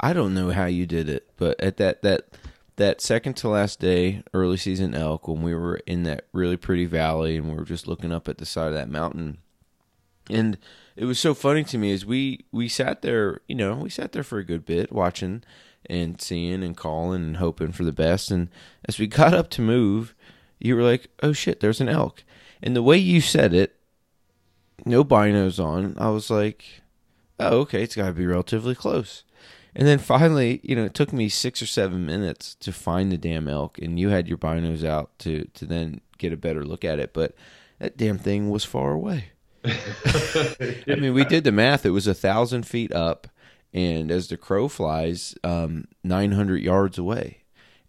[0.00, 2.28] I don't know how you did it, but at that that
[2.76, 6.86] that second to last day, early season elk, when we were in that really pretty
[6.86, 9.36] valley and we were just looking up at the side of that mountain,
[10.30, 10.56] and
[10.96, 14.12] it was so funny to me as we we sat there, you know, we sat
[14.12, 15.42] there for a good bit watching
[15.86, 18.48] and seeing and calling and hoping for the best, and
[18.86, 20.14] as we got up to move,
[20.58, 22.24] you were like, "Oh shit, there's an elk,"
[22.62, 23.76] and the way you said it,
[24.84, 26.64] no binos on, I was like,
[27.38, 29.24] "Oh okay, it's got to be relatively close."
[29.76, 33.18] And then finally, you know, it took me six or seven minutes to find the
[33.18, 36.84] damn elk, and you had your binos out to to then get a better look
[36.84, 37.12] at it.
[37.12, 37.34] But
[37.78, 39.26] that damn thing was far away.
[39.64, 43.26] I mean, we did the math; it was a thousand feet up,
[43.74, 47.42] and as the crow flies, um, nine hundred yards away,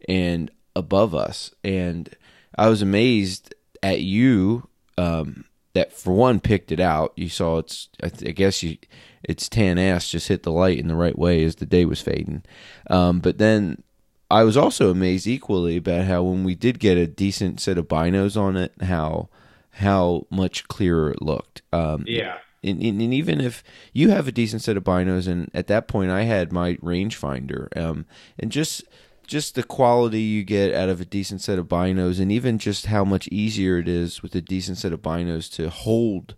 [0.10, 1.54] and above us.
[1.64, 2.10] And
[2.58, 4.68] I was amazed at you.
[4.98, 7.14] Um, that for one picked it out.
[7.16, 7.90] You saw it's.
[8.02, 8.78] I, th- I guess you
[9.24, 12.02] its tan ass just hit the light in the right way as the day was
[12.02, 12.44] fading.
[12.90, 13.84] Um, but then
[14.30, 17.88] I was also amazed equally about how when we did get a decent set of
[17.88, 19.30] binos on it, how
[19.72, 21.62] how much clearer it looked.
[21.74, 22.38] Um, yeah.
[22.66, 25.88] And, and, and, even if you have a decent set of binos, and at that
[25.88, 28.06] point I had my rangefinder, um,
[28.40, 28.84] and just
[29.28, 32.88] just the quality you get out of a decent set of binos, and even just
[32.88, 36.36] how much easier it is with a decent set of binos to hold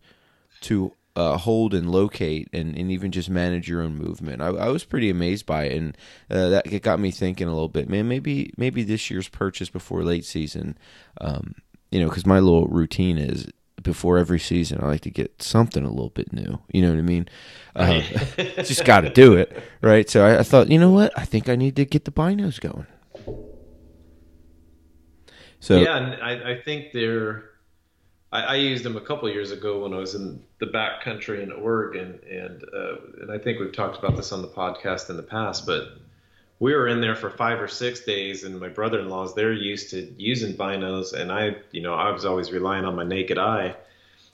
[0.61, 4.39] to uh, hold and locate and, and even just manage your own movement.
[4.39, 5.97] I, I was pretty amazed by it, and
[6.29, 7.89] uh, that it got me thinking a little bit.
[7.89, 10.77] Man, maybe maybe this year's purchase before late season,
[11.19, 11.55] um,
[11.91, 13.47] you know, because my little routine is
[13.87, 16.59] before every season I like to get something a little bit new.
[16.71, 17.29] You know what I mean?
[17.73, 18.01] Uh,
[18.57, 20.09] just got to do it, right?
[20.09, 21.17] So I, I thought, you know what?
[21.17, 22.85] I think I need to get the binos going.
[25.61, 27.45] So yeah, and I, I think they're
[28.31, 31.41] I, I, used them a couple years ago when I was in the back country
[31.41, 35.17] in Oregon, and uh, and I think we've talked about this on the podcast in
[35.17, 35.97] the past, but
[36.59, 40.13] we were in there for five or six days, and my brother-in-laws they're used to
[40.17, 43.75] using binos, and I, you know, I was always relying on my naked eye,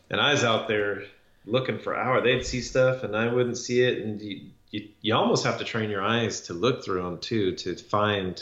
[0.10, 1.04] and I was out there
[1.46, 2.24] looking for hours.
[2.24, 5.66] They'd see stuff, and I wouldn't see it, and you, you, you almost have to
[5.66, 8.42] train your eyes to look through them too to find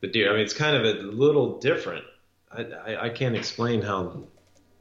[0.00, 0.30] the deer.
[0.30, 2.04] I mean, it's kind of a little different.
[2.50, 4.24] I, I, I can't explain how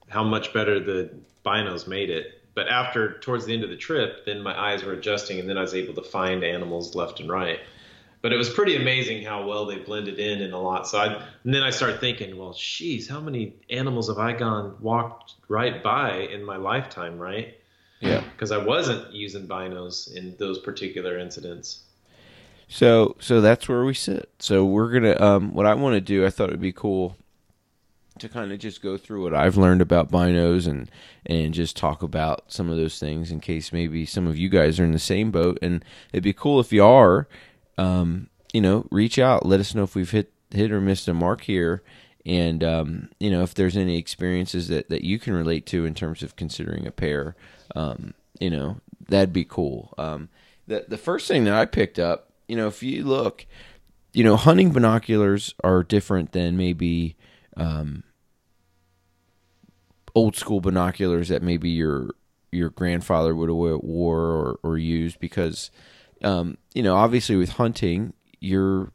[0.10, 1.10] how much better the
[1.46, 2.42] binos made it.
[2.56, 5.58] But after towards the end of the trip, then my eyes were adjusting, and then
[5.58, 7.60] I was able to find animals left and right.
[8.24, 10.88] But it was pretty amazing how well they blended in in a lot.
[10.88, 14.78] So I, and then I started thinking, well, geez, how many animals have I gone
[14.80, 17.56] walked right by in my lifetime, right?
[18.00, 18.24] Yeah.
[18.32, 21.84] Because I wasn't using binos in those particular incidents.
[22.70, 24.30] So, so that's where we sit.
[24.40, 25.20] So we're gonna.
[25.22, 27.18] Um, what I want to do, I thought it'd be cool
[28.20, 30.90] to kind of just go through what I've learned about binos and
[31.26, 34.80] and just talk about some of those things in case maybe some of you guys
[34.80, 35.60] are in the same boat.
[35.62, 35.84] And
[36.14, 37.28] it'd be cool if you are,
[37.78, 41.14] um, you know, reach out, let us know if we've hit hit or missed a
[41.14, 41.82] mark here,
[42.26, 45.94] and um, you know if there's any experiences that that you can relate to in
[45.94, 47.36] terms of considering a pair.
[47.76, 49.94] Um, you know, that'd be cool.
[49.98, 50.30] Um,
[50.68, 53.46] the the first thing that I picked up, you know, if you look,
[54.14, 57.16] you know, hunting binoculars are different than maybe
[57.58, 58.04] um,
[60.16, 62.12] old school binoculars that maybe your
[62.52, 65.72] your grandfather would have wore or, or used because
[66.24, 68.92] um, you know obviously with hunting you're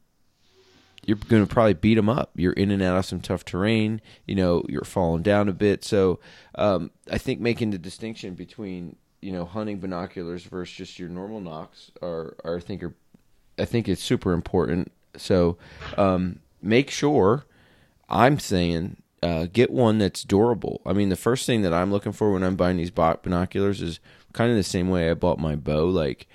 [1.08, 2.32] you're going to probably beat them up.
[2.36, 4.02] You're in and out of some tough terrain.
[4.26, 5.82] You know, you're falling down a bit.
[5.82, 6.20] So,
[6.54, 11.40] um, I think making the distinction between you know hunting binoculars versus just your normal
[11.40, 12.94] nocks are, are I think are
[13.58, 14.92] I think it's super important.
[15.16, 15.56] So,
[15.96, 17.46] um, make sure
[18.10, 20.82] I'm saying uh, get one that's durable.
[20.84, 23.98] I mean, the first thing that I'm looking for when I'm buying these binoculars is
[24.34, 25.86] kind of the same way I bought my bow.
[25.86, 26.28] Like,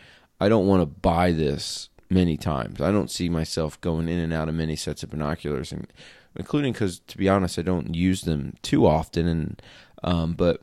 [0.43, 2.81] I don't want to buy this many times.
[2.81, 5.87] I don't see myself going in and out of many sets of binoculars, and
[6.35, 9.27] including because, to be honest, I don't use them too often.
[9.27, 9.61] And
[10.03, 10.61] um, but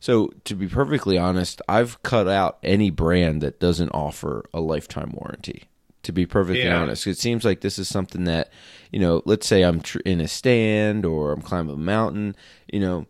[0.00, 5.12] so to be perfectly honest, I've cut out any brand that doesn't offer a lifetime
[5.14, 5.64] warranty
[6.02, 6.80] to be perfectly yeah.
[6.80, 7.06] honest.
[7.06, 8.50] It seems like this is something that,
[8.90, 12.34] you know, let's say I'm tr- in a stand or I'm climbing a mountain,
[12.72, 13.06] you know,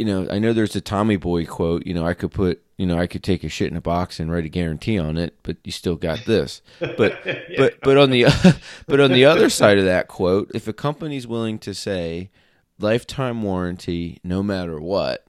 [0.00, 2.86] you know, I know there's a Tommy Boy quote, you know, I could put, you
[2.86, 5.36] know, I could take a shit in a box and write a guarantee on it,
[5.42, 6.62] but you still got this.
[6.96, 7.40] But yeah.
[7.58, 8.24] but but on the
[8.86, 12.30] but on the other side of that quote, if a company's willing to say
[12.78, 15.26] lifetime warranty no matter what,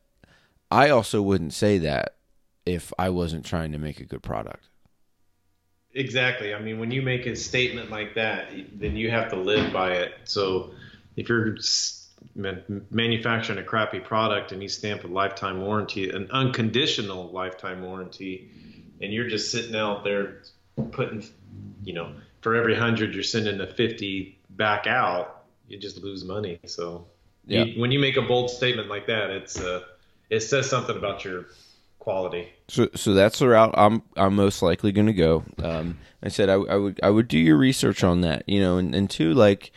[0.72, 2.16] I also wouldn't say that
[2.66, 4.70] if I wasn't trying to make a good product.
[5.94, 6.54] Exactly.
[6.54, 9.96] I mean, when you make a statement like that, then you have to live by
[9.96, 10.14] it.
[10.24, 10.72] So
[11.18, 11.58] if you're
[12.36, 18.50] manufacturing a crappy product and you stamp a lifetime warranty, an unconditional lifetime warranty,
[19.02, 20.44] and you're just sitting out there
[20.92, 21.24] putting,
[21.84, 26.60] you know, for every hundred you're sending a fifty back out, you just lose money.
[26.66, 27.08] So
[27.46, 27.64] Yeah.
[27.64, 29.82] you, when you make a bold statement like that, it's uh,
[30.30, 31.48] it says something about your
[32.00, 32.50] quality.
[32.68, 35.44] So, so that's the route I'm I'm most likely going to go.
[35.62, 38.78] Um, I said I, I would I would do your research on that, you know,
[38.78, 39.72] and, and two like,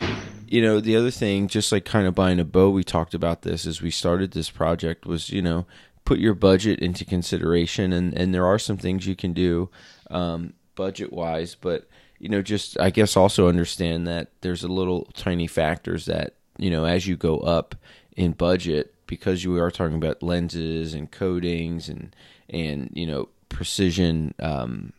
[0.55, 3.41] you know, the other thing, just like kind of buying a bow, we talked about
[3.41, 5.65] this as we started this project was, you know,
[6.05, 9.69] put your budget into consideration, and and there are some things you can do,
[10.09, 11.89] um, budget wise, but
[12.19, 16.71] you know, just I guess also understand that there's a little tiny factors that you
[16.71, 17.75] know as you go up
[18.15, 22.15] in budget because you are talking about lenses and coatings and
[22.49, 24.93] and you know precision um,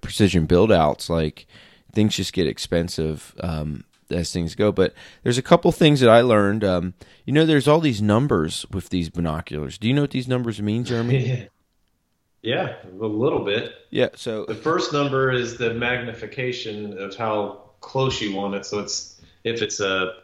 [0.00, 1.46] precision build outs like
[1.92, 4.92] things just get expensive um, as things go but
[5.22, 8.88] there's a couple things that i learned um, you know there's all these numbers with
[8.90, 11.48] these binoculars do you know what these numbers mean jeremy
[12.42, 13.72] yeah, a little bit.
[13.90, 18.64] yeah so The first number is the magnification of how close you want it.
[18.64, 20.14] So it's if it's a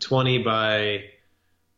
[0.00, 1.04] 20 by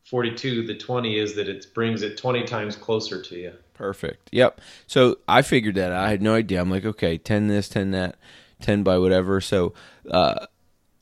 [0.04, 3.52] 42, the 20 is that it brings it 20 times closer to you.
[3.74, 4.28] Perfect.
[4.32, 4.60] Yep.
[4.86, 5.92] So I figured that.
[5.92, 6.60] I had no idea.
[6.60, 8.16] I'm like, okay, 10 this, 10 that,
[8.60, 9.40] 10 by whatever.
[9.40, 9.72] So
[10.10, 10.46] uh,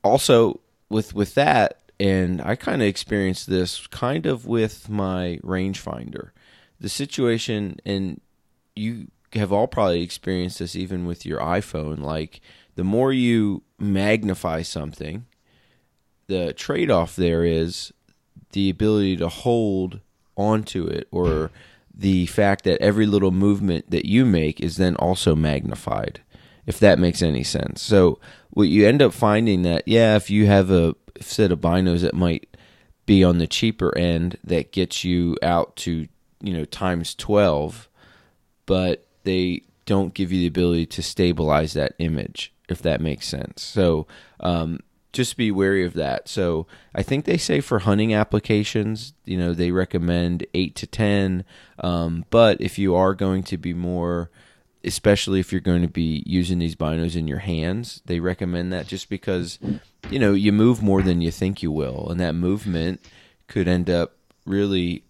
[0.03, 6.31] also with with that, and I kind of experienced this kind of with my rangefinder.
[6.81, 8.21] The situation, and
[8.77, 11.99] you have all probably experienced this even with your iPhone.
[12.01, 12.41] Like
[12.77, 15.27] the more you magnify something,
[16.29, 17.93] the trade off there is
[18.53, 20.01] the ability to hold
[20.37, 21.51] onto it or
[21.93, 26.21] the fact that every little movement that you make is then also magnified
[26.69, 27.81] if that makes any sense.
[27.81, 32.03] So what you end up finding that yeah if you have a set of binos
[32.03, 32.57] that might
[33.07, 36.07] be on the cheaper end that gets you out to
[36.43, 37.89] you know times 12
[38.67, 43.63] but they don't give you the ability to stabilize that image if that makes sense.
[43.63, 44.07] So
[44.41, 44.81] um,
[45.15, 46.29] just be wary of that.
[46.29, 51.45] So i think they say for hunting applications you know they recommend 8 to 10
[51.79, 54.31] um, but if you are going to be more
[54.85, 58.87] especially if you're going to be using these binos in your hands they recommend that
[58.87, 59.59] just because
[60.11, 63.01] you know you move more than you think you will and that movement
[63.49, 64.13] could end up
[64.47, 65.03] really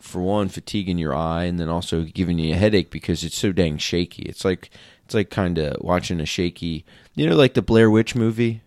[0.00, 3.52] for one fatiguing your eye and then also giving you a headache because it's so
[3.52, 4.70] dang shaky it's like
[5.04, 8.60] it's like kind of watching a shaky you know like the blair witch movie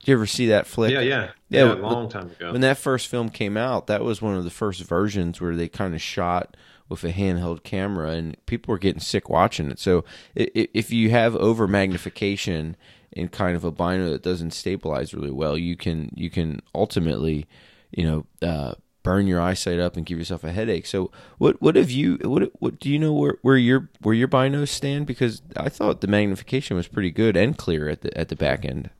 [0.00, 1.30] did you ever see that flick Yeah, yeah.
[1.50, 2.52] Yeah, Yeah, a long time ago.
[2.52, 5.68] when that first film came out, that was one of the first versions where they
[5.68, 6.56] kind of shot
[6.88, 9.78] with a handheld camera, and people were getting sick watching it.
[9.78, 12.76] So if you have over magnification
[13.12, 17.46] in kind of a bino that doesn't stabilize really well, you can you can ultimately,
[17.90, 20.84] you know, uh, burn your eyesight up and give yourself a headache.
[20.86, 24.28] So what what have you what what do you know where, where your where your
[24.28, 25.06] binos stand?
[25.06, 28.64] Because I thought the magnification was pretty good and clear at the at the back
[28.64, 28.90] end.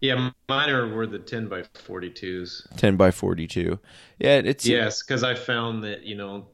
[0.00, 2.76] yeah, mine are were the 10 by 42s.
[2.76, 3.78] 10 by 42
[4.18, 6.46] yeah it's Yes, because I found that you know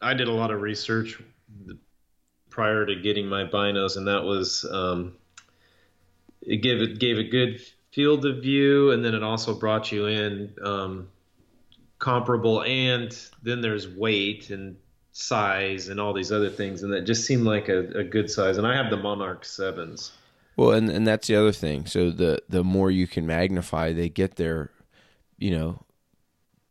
[0.00, 1.20] I did a lot of research
[2.48, 5.16] prior to getting my binos, and that was um,
[6.42, 7.60] it gave it gave a good
[7.92, 11.08] field of view, and then it also brought you in um,
[11.98, 14.76] comparable, and then there's weight and
[15.12, 18.58] size and all these other things, and that just seemed like a, a good size.
[18.58, 20.12] And I have the Monarch sevens.
[20.56, 21.86] Well, and and that's the other thing.
[21.86, 24.70] So the the more you can magnify, they get there,
[25.38, 25.84] you know,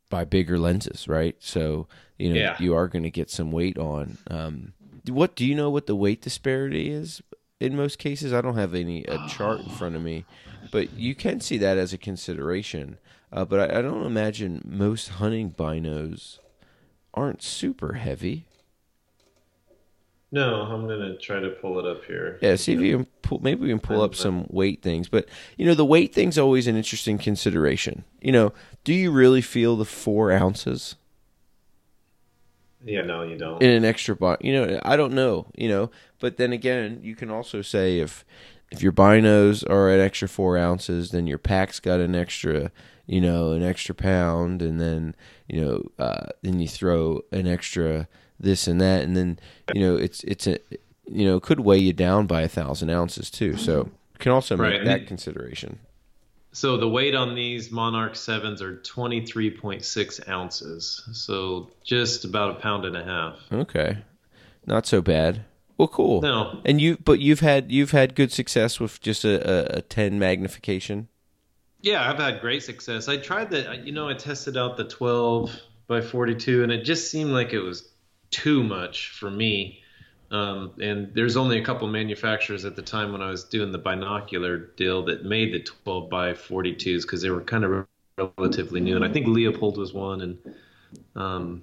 [0.10, 1.36] by bigger lenses, right?
[1.40, 1.88] So
[2.20, 2.56] you know Yeah.
[2.60, 4.18] you are going to get some weight on.
[4.30, 4.74] Um,
[5.08, 7.22] what do you know what the weight disparity is
[7.60, 8.34] in most cases?
[8.34, 10.26] I don't have any a chart in front of me,
[10.72, 12.98] but you can see that as a consideration.
[13.32, 16.40] Uh, but I, I don't imagine most hunting binos
[17.14, 18.46] aren't super heavy.
[20.32, 22.38] No, I'm gonna try to pull it up here.
[22.42, 23.40] Yeah, see if you can pull.
[23.42, 25.28] Maybe we can pull up some weight things, but
[25.58, 28.04] you know, the weight thing's always an interesting consideration.
[28.22, 28.54] You know,
[28.84, 30.96] do you really feel the four ounces
[32.86, 33.62] Yeah, no, you don't.
[33.62, 34.44] in an extra box?
[34.44, 35.48] You know, I don't know.
[35.56, 38.24] You know, but then again, you can also say if
[38.72, 42.72] if your binos are an extra four ounces, then your pack's got an extra,
[43.08, 45.16] you know, an extra pound, and then
[45.48, 48.08] you know, uh, then you throw an extra
[48.40, 49.40] this and that, and then
[49.74, 50.58] you know, it's it's a
[51.12, 53.58] you know, it could weigh you down by a thousand ounces too.
[53.58, 54.86] So you can also make Right.
[54.86, 55.80] that consideration.
[56.52, 61.08] So the weight on these Monarch sevens are 23.6 ounces.
[61.14, 63.36] So just about a pound and a half.
[63.52, 64.00] Okay,
[64.66, 65.46] not so bad.
[65.78, 66.22] Well, cool.
[66.22, 69.82] No, And you, but you've had you've had good success with just a, a, a
[69.82, 71.08] ten magnification.
[71.82, 73.08] Yeah, I've had great success.
[73.08, 75.58] I tried the, you know, I tested out the 12
[75.88, 77.88] by 42, and it just seemed like it was
[78.32, 79.82] too much for me.
[80.32, 83.80] Um, and there's only a couple manufacturers at the time when I was doing the
[83.80, 87.88] binocular deal that made the 12 by 42s because they were kind of
[88.38, 88.96] relatively new.
[88.96, 90.38] And I think Leupold was one, and
[91.16, 91.62] um,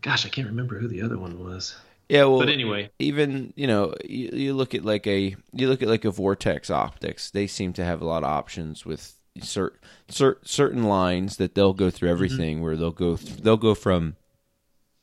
[0.00, 1.76] gosh, I can't remember who the other one was.
[2.08, 5.82] Yeah, well, But anyway, even you know, you, you look at like a you look
[5.82, 7.30] at like a Vortex Optics.
[7.30, 9.78] They seem to have a lot of options with cer-
[10.08, 12.60] cer- certain lines that they'll go through everything.
[12.60, 14.16] Where they'll go th- they'll go from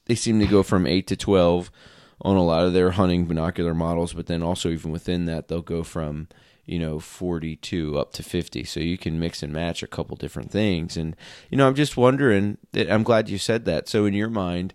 [0.05, 1.71] they seem to go from eight to twelve
[2.23, 5.61] on a lot of their hunting binocular models, but then also even within that they'll
[5.61, 6.27] go from
[6.65, 10.51] you know 42 up to 50 so you can mix and match a couple different
[10.51, 10.95] things.
[10.95, 11.15] And
[11.49, 13.87] you know i'm just wondering i'm glad you said that.
[13.87, 14.73] So in your mind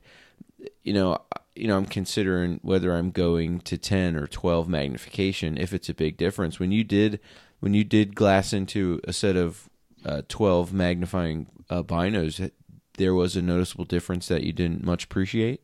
[0.83, 1.19] you know
[1.55, 5.95] you know i'm considering whether i'm going to 10 or 12 magnification if it's a
[5.95, 6.59] big difference.
[6.59, 7.21] When you did
[7.61, 9.69] when you did glass into a set of
[10.05, 12.51] uh, 12 magnifying uh, binos
[12.99, 15.61] there was a noticeable difference that you didn't much appreciate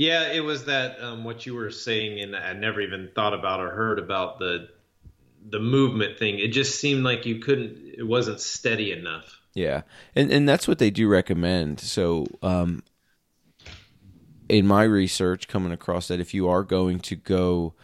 [0.00, 3.60] yeah, it was that um, what you were saying, and I never even thought about
[3.60, 4.70] or heard about the
[5.46, 6.38] the movement thing.
[6.38, 7.76] It just seemed like you couldn't.
[7.98, 9.38] It wasn't steady enough.
[9.52, 9.82] Yeah,
[10.16, 11.80] and and that's what they do recommend.
[11.80, 12.82] So, um,
[14.48, 17.74] in my research, coming across that if you are going to go,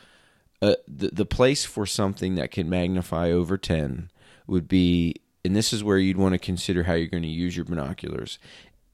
[0.62, 4.10] uh, the the place for something that can magnify over ten
[4.46, 7.56] would be, and this is where you'd want to consider how you're going to use
[7.56, 8.38] your binoculars.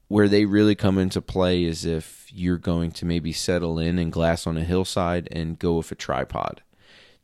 [0.07, 4.11] Where they really come into play is if you're going to maybe settle in and
[4.11, 6.61] glass on a hillside and go with a tripod.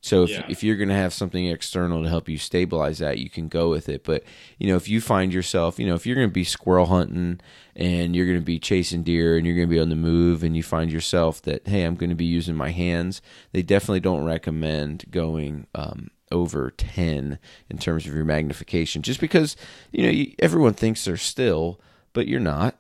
[0.02, 0.46] So if, Yeah.
[0.48, 3.70] if you're going to have something external to help you stabilize that, you can go
[3.70, 4.06] with it.
[4.06, 4.24] But
[4.58, 7.42] you know, if you find yourself, you know, if you're going to be squirrel hunting
[7.76, 10.42] and you're going to be chasing deer and you're going to be on the move,
[10.42, 14.00] and you find yourself that hey, I'm going to be using my hands, they definitely
[14.00, 17.38] don't recommend going um, over ten
[17.70, 19.58] in terms of your magnification, just because
[19.92, 21.82] you know you, everyone thinks they're still,
[22.20, 22.76] but you're not.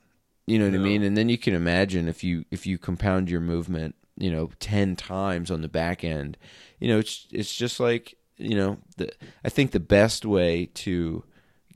[0.47, 1.01] You know what I mean?
[1.01, 4.97] And then you can imagine if you if you compound your movement, you know, ten
[4.97, 6.37] times on the back end,
[6.77, 9.13] you know, it's it's just like you know, the
[9.45, 11.23] I think the best way to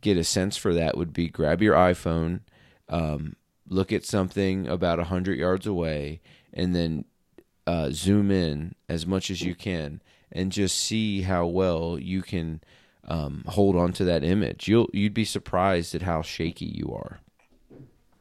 [0.02, 2.41] get a sense for that would be grab your iPhone,
[2.89, 3.38] um,
[3.69, 6.19] look at something about a hundred yards away,
[6.54, 7.06] and then
[7.65, 10.02] uh, zoom in as much as you can,
[10.34, 12.60] and just see how well you can
[13.08, 14.67] um, hold on to that image.
[14.67, 17.21] You'll you'd be surprised at how shaky you are.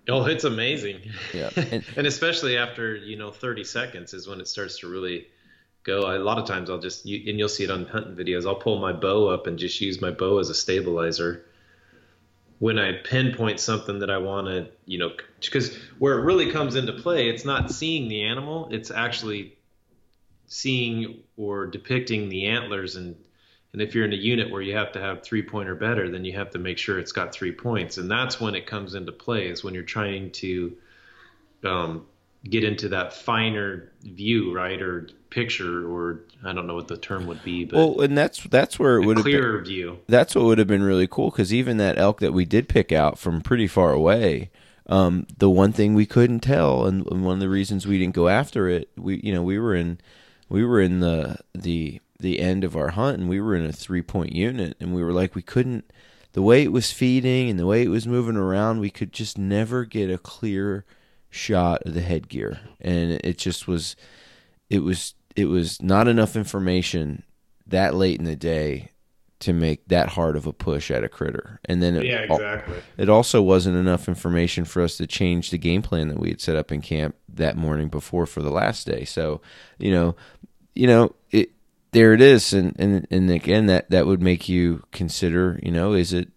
[0.09, 1.01] Oh, it's amazing.
[1.33, 1.51] Yeah.
[1.57, 5.27] and, And- especially after you know 30 seconds is when it starts to really
[5.85, 6.15] go.
[6.15, 8.47] A lot of times I'll just you, and you'll see it on hunting videos.
[8.47, 11.45] I'll pull my bow up and just use my bow as a stabilizer.
[12.59, 15.11] When I pinpoint something that I want to, you know,
[15.41, 19.57] because where it really comes into play, it's not seeing the animal; it's actually
[20.47, 23.17] seeing or depicting the antlers and
[23.73, 26.11] and if you're in a unit where you have to have three point or better,
[26.11, 27.97] then you have to make sure it's got three points.
[27.97, 30.77] And that's when it comes into play is when you're trying to
[31.65, 32.07] um,
[32.45, 34.81] get into that finer view, right?
[34.81, 38.43] Or picture, or I don't know what the term would be, but Well, and that's
[38.45, 39.33] that's where it would have been.
[39.33, 39.99] clearer view.
[40.07, 42.93] that's what would have been really cool because even that elk that we did pick
[42.93, 44.51] out from pretty far away,
[44.87, 48.15] um, the one thing we couldn't tell, and, and one of the reasons we didn't
[48.15, 49.99] go after it, we you know we were in
[50.51, 53.73] we were in the the the end of our hunt, and we were in a
[53.73, 55.91] three point unit, and we were like we couldn't
[56.33, 59.37] the way it was feeding and the way it was moving around, we could just
[59.37, 60.85] never get a clear
[61.29, 63.97] shot of the headgear, and it just was
[64.71, 67.23] it was it was not enough information
[67.67, 68.91] that late in the day
[69.41, 71.59] to make that hard of a push at a critter.
[71.65, 72.77] And then it, exactly.
[72.97, 76.41] it also wasn't enough information for us to change the game plan that we had
[76.41, 79.05] set up in camp that morning before for the last day.
[79.05, 79.41] So,
[79.79, 80.15] you know,
[80.77, 81.51] you know, it
[81.93, 85.93] there it is and and and again that that would make you consider, you know,
[85.93, 86.29] is it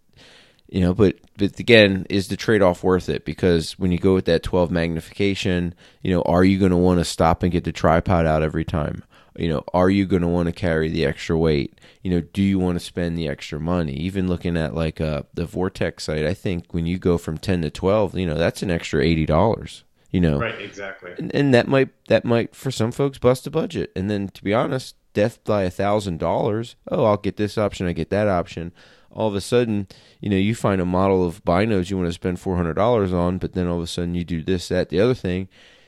[0.68, 3.24] you know, but but again, is the trade off worth it?
[3.24, 7.00] Because when you go with that twelve magnification, you know, are you going to want
[7.00, 9.04] to stop and get the tripod out every time?
[9.38, 11.80] You know, are you going to want to carry the extra weight?
[12.02, 13.94] You know, do you want to spend the extra money?
[13.94, 17.62] Even looking at like uh, the Vortex site, I think when you go from ten
[17.62, 19.84] to twelve, you know, that's an extra eighty dollars.
[20.12, 21.12] You know, Right, exactly.
[21.18, 23.92] and, and that might that might for some folks bust a budget.
[23.96, 26.76] And then to be honest, death by a thousand dollars.
[26.92, 28.72] Oh, I'll get this option, I get that option.
[29.10, 29.88] All of a sudden,
[30.20, 33.12] you know, you find a model of binos you want to spend four hundred dollars
[33.12, 35.48] on, but then all of a sudden you do this, that, the other thing,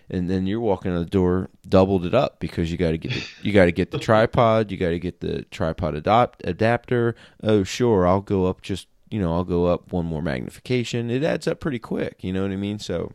[0.09, 3.11] and then you're walking out the door doubled it up because you got to get
[3.11, 7.15] the, you got to get the tripod, you got to get the tripod adopt adapter.
[7.43, 11.09] Oh, sure, I'll go up just you know I'll go up one more magnification.
[11.09, 12.23] It adds up pretty quick.
[12.23, 12.79] You know what I mean?
[12.79, 13.11] So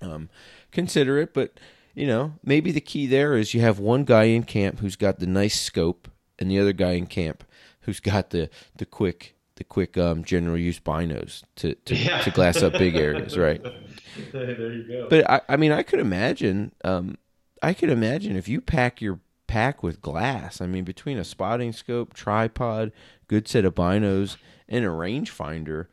[0.00, 0.28] um,
[0.72, 1.32] consider it.
[1.32, 1.58] But
[1.98, 5.18] you know, maybe the key there is you have one guy in camp who's got
[5.18, 7.42] the nice scope, and the other guy in camp
[7.80, 12.20] who's got the the quick the quick um, general use binos to to, Yeah.
[12.22, 13.60] to glass up big areas, right?
[14.32, 15.08] there you go.
[15.10, 16.70] But I, I mean, I could imagine.
[16.84, 17.18] Um,
[17.60, 19.18] I could imagine if you pack your
[19.48, 20.60] pack with glass.
[20.60, 22.92] I mean, between a spotting scope, tripod,
[23.26, 24.36] good set of binos,
[24.68, 25.86] and a rangefinder,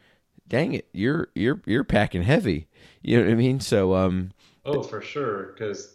[0.48, 2.68] dang it, you're you're you're packing heavy.
[3.02, 3.60] You know what I mean?
[3.60, 4.34] So, um,
[4.66, 5.95] oh, for sure, because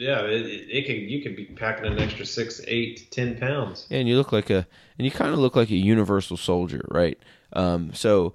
[0.00, 3.86] yeah, it, it, could you could be packing an extra six, eight, ten pounds.
[3.90, 4.66] and you look like a,
[4.98, 7.18] and you kind of look like a universal soldier, right?
[7.52, 8.32] Um, so,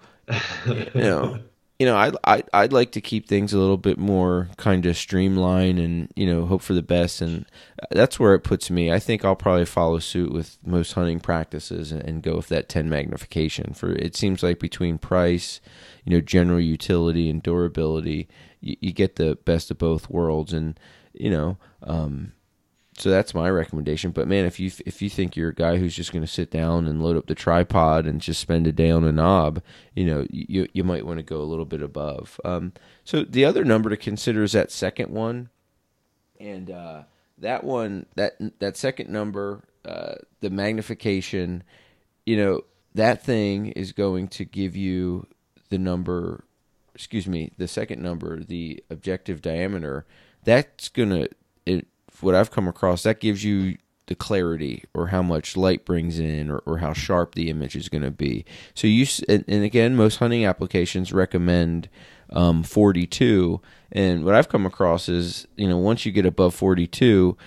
[0.68, 1.39] you know,
[1.80, 4.95] you know, I I I'd like to keep things a little bit more kind of
[4.95, 7.47] streamlined and you know hope for the best, and
[7.89, 8.91] that's where it puts me.
[8.91, 12.70] I think I'll probably follow suit with most hunting practices and, and go with that
[12.70, 13.74] ten magnification.
[13.74, 15.61] For it seems like between price,
[16.03, 18.28] you know, general utility and durability,
[18.61, 20.80] you, you get the best of both worlds, and
[21.20, 21.57] you know.
[21.84, 22.34] Um,
[22.97, 24.11] so that's my recommendation.
[24.11, 26.49] But man, if you if you think you're a guy who's just going to sit
[26.49, 29.61] down and load up the tripod and just spend a day on a knob,
[29.93, 32.39] you know, you you might want to go a little bit above.
[32.45, 35.49] Um, so the other number to consider is that second one,
[36.39, 37.03] and uh,
[37.38, 41.63] that one that that second number, uh, the magnification,
[42.26, 42.61] you know,
[42.93, 45.28] that thing is going to give you
[45.70, 46.45] the number.
[46.93, 50.05] Excuse me, the second number, the objective diameter.
[50.45, 51.27] That's gonna
[51.65, 51.87] it
[52.21, 53.77] what I've come across, that gives you
[54.07, 57.89] the clarity or how much light brings in or, or how sharp the image is
[57.89, 58.45] going to be.
[58.73, 61.89] So you and, and, again, most hunting applications recommend
[62.31, 67.37] um, 42, and what I've come across is you know once you get above 42,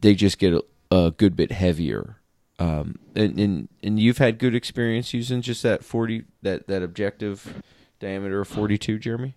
[0.00, 2.16] they just get a, a good bit heavier.
[2.60, 7.62] Um, and, and and you've had good experience using just that 40 that that objective
[8.00, 9.34] diameter of 42, Jeremy.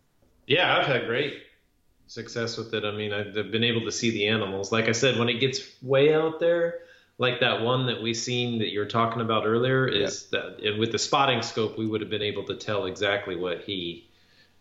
[0.47, 1.41] Yeah, I've had great
[2.11, 2.83] success with it.
[2.83, 4.69] I mean, I've been able to see the animals.
[4.69, 6.79] Like I said, when it gets way out there,
[7.17, 10.39] like that one that we seen that you're talking about earlier, is yeah.
[10.39, 13.61] that and with the spotting scope, we would have been able to tell exactly what
[13.61, 14.09] he,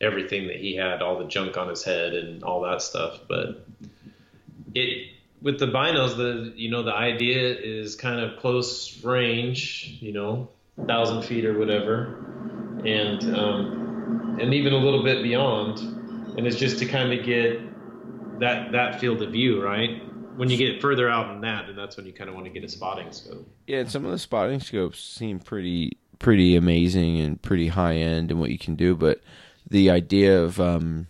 [0.00, 3.18] everything that he had, all the junk on his head and all that stuff.
[3.28, 3.66] But
[4.72, 5.08] it
[5.42, 10.50] with the binos, the you know the idea is kind of close range, you know,
[10.86, 12.14] thousand feet or whatever,
[12.84, 15.99] and um, and even a little bit beyond
[16.36, 17.60] and it's just to kind of get
[18.40, 20.02] that that field of view, right?
[20.36, 22.52] When you get further out than that, then that's when you kind of want to
[22.52, 23.48] get a spotting scope.
[23.66, 28.30] Yeah, and some of the spotting scopes seem pretty pretty amazing and pretty high end
[28.30, 29.20] and what you can do, but
[29.68, 31.06] the idea of um,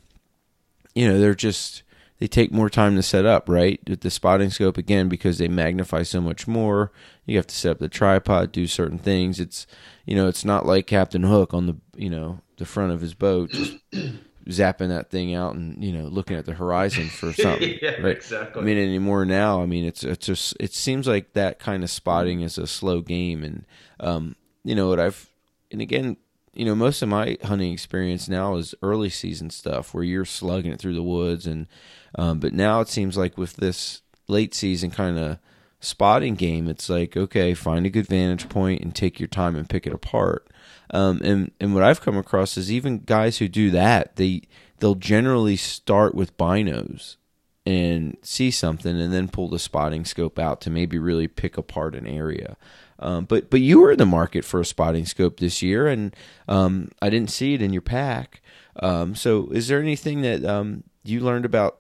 [0.95, 1.83] you know they're just
[2.19, 3.81] they take more time to set up, right?
[3.89, 6.93] With the spotting scope again because they magnify so much more.
[7.25, 9.41] You have to set up the tripod, do certain things.
[9.41, 9.67] It's
[10.07, 13.15] you know it's not like Captain Hook on the you know the front of his
[13.15, 13.51] boat.
[13.51, 13.77] Just,
[14.47, 18.17] zapping that thing out and you know looking at the horizon for something yeah, right?
[18.17, 18.63] exactly.
[18.63, 21.91] I mean anymore now i mean it's it's just it seems like that kind of
[21.91, 23.45] spotting is a slow game.
[23.45, 23.65] And
[24.01, 25.29] um you know what i've
[25.71, 26.17] and again
[26.53, 30.73] you know most of my hunting experience now is early season stuff where you're slugging
[30.73, 31.47] it through the woods.
[31.47, 31.67] And
[32.17, 35.39] um but now it seems like with this late season kind of
[35.81, 39.69] spotting game it's like okay find a good vantage point and take your time and
[39.69, 40.47] pick it apart
[40.91, 44.43] um, and and what I've come across is even guys who do that, they
[44.79, 47.17] they'll generally start with binos
[47.67, 51.95] and see something, and then pull the spotting scope out to maybe really pick apart
[51.95, 52.57] an area.
[52.99, 56.15] Um, but but you were in the market for a spotting scope this year, and
[56.49, 58.43] um, I didn't see it in your pack.
[58.77, 61.79] Um, so is there anything that um, you learned about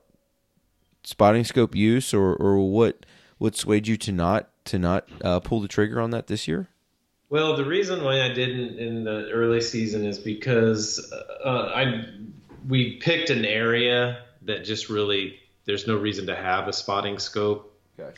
[1.02, 3.04] spotting scope use, or or what
[3.38, 6.68] what swayed you to not to not uh, pull the trigger on that this year?
[7.30, 11.12] Well, the reason why I didn't in the early season is because
[11.44, 12.04] uh, I
[12.68, 17.68] we picked an area that just really there's no reason to have a spotting scope.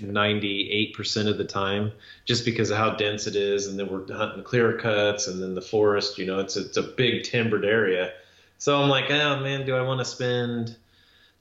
[0.00, 1.90] Ninety-eight percent of the time,
[2.24, 5.54] just because of how dense it is, and then we're hunting clear cuts, and then
[5.56, 6.18] the forest.
[6.18, 8.12] You know, it's it's a big timbered area.
[8.58, 10.76] So I'm like, oh man, do I want to spend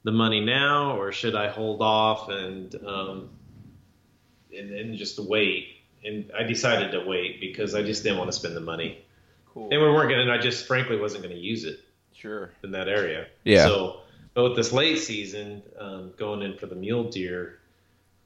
[0.04, 3.30] the money now, or should I hold off and um,
[4.58, 5.81] and, and just wait?
[6.04, 9.04] And I decided to wait because I just didn't want to spend the money.
[9.54, 9.70] Cool.
[9.72, 11.80] And we weren't going to, I just frankly wasn't going to use it.
[12.14, 12.52] Sure.
[12.64, 13.28] In that area.
[13.44, 13.66] Yeah.
[13.66, 14.02] So,
[14.34, 17.60] but with this late season, um, going in for the mule deer,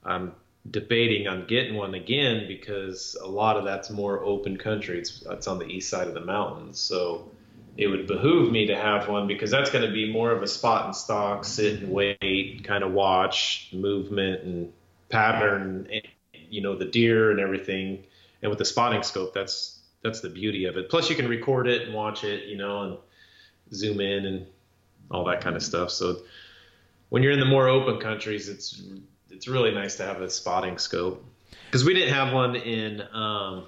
[0.03, 0.33] I'm
[0.69, 4.99] debating on getting one again because a lot of that's more open country.
[4.99, 6.79] It's, it's on the east side of the mountains.
[6.79, 7.31] So
[7.77, 10.47] it would behoove me to have one because that's going to be more of a
[10.47, 14.73] spot and stock, sit and wait, kind of watch movement and
[15.09, 15.87] pattern
[16.55, 18.03] you know the deer and everything.
[18.41, 20.89] And with the spotting scope that's that's the beauty of it.
[20.89, 22.97] Plus you can record it and watch it you know and
[23.73, 24.45] zoom in and
[25.11, 25.91] all that kind of stuff.
[25.91, 26.21] So
[27.09, 28.81] when you're in the more open countries it's
[29.29, 31.23] it's really nice to have a spotting scope.
[31.65, 33.65] Because we didn't have one in um,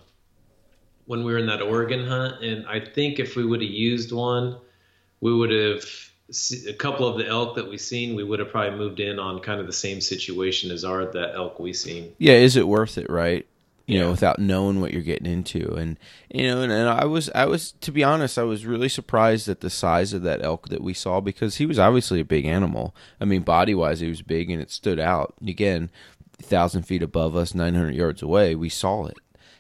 [1.06, 4.12] when we were in that Oregon hunt, and I think if we would have used
[4.12, 4.58] one,
[5.20, 5.84] we would have
[6.68, 8.16] a couple of the elk that we seen.
[8.16, 11.36] We would have probably moved in on kind of the same situation as our that
[11.36, 12.14] elk we seen.
[12.18, 13.10] Yeah, is it worth it?
[13.10, 13.48] Right.
[13.86, 14.04] You yeah.
[14.04, 15.98] know, without knowing what you're getting into, and
[16.30, 19.48] you know, and, and I was, I was, to be honest, I was really surprised
[19.48, 22.46] at the size of that elk that we saw because he was obviously a big
[22.46, 22.94] animal.
[23.22, 25.36] I mean, body wise, he was big, and it stood out.
[25.42, 25.90] Again,
[26.42, 29.20] thousand feet above us, nine hundred yards away, we saw it,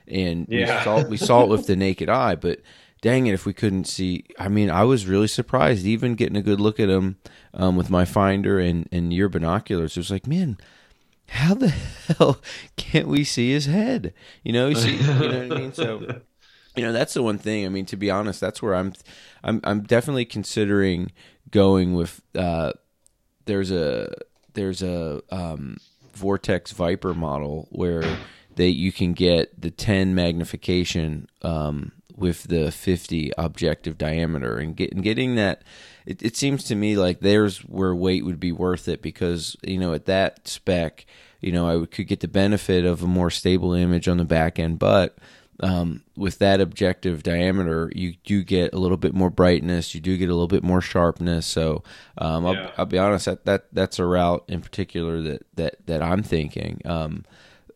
[0.09, 0.79] and yeah.
[0.79, 2.35] we saw we saw it with the naked eye.
[2.35, 2.59] But
[3.07, 5.85] dang it, if we couldn't see, I mean, I was really surprised.
[5.85, 7.15] Even getting a good look at him
[7.53, 10.57] um, with my finder and and your binoculars, it was like, man,
[11.29, 11.69] how the
[12.17, 12.41] hell
[12.75, 14.13] can't we see his head?
[14.43, 15.73] You know, you, see, you know what I mean?
[15.73, 16.21] So.
[16.75, 17.65] You know that's the one thing.
[17.65, 18.93] I mean, to be honest, that's where I'm.
[19.43, 19.61] I'm.
[19.63, 21.11] I'm definitely considering
[21.49, 22.21] going with.
[22.35, 22.73] Uh,
[23.45, 24.13] there's a
[24.53, 25.77] there's a um,
[26.13, 28.03] Vortex Viper model where
[28.57, 34.91] they you can get the 10 magnification um, with the 50 objective diameter and, get,
[34.91, 35.61] and getting that
[36.05, 39.77] it, it seems to me like there's where weight would be worth it because you
[39.77, 41.05] know at that spec
[41.39, 44.57] you know I could get the benefit of a more stable image on the back
[44.57, 45.17] end but
[45.59, 49.95] um, with that objective diameter, you do get a little bit more brightness.
[49.95, 51.45] You do get a little bit more sharpness.
[51.45, 51.83] So
[52.17, 52.45] um.
[52.45, 56.21] I'll, I'll, be honest, that, that that's a route in particular that that that I'm
[56.21, 56.81] thinking.
[56.85, 57.25] Um,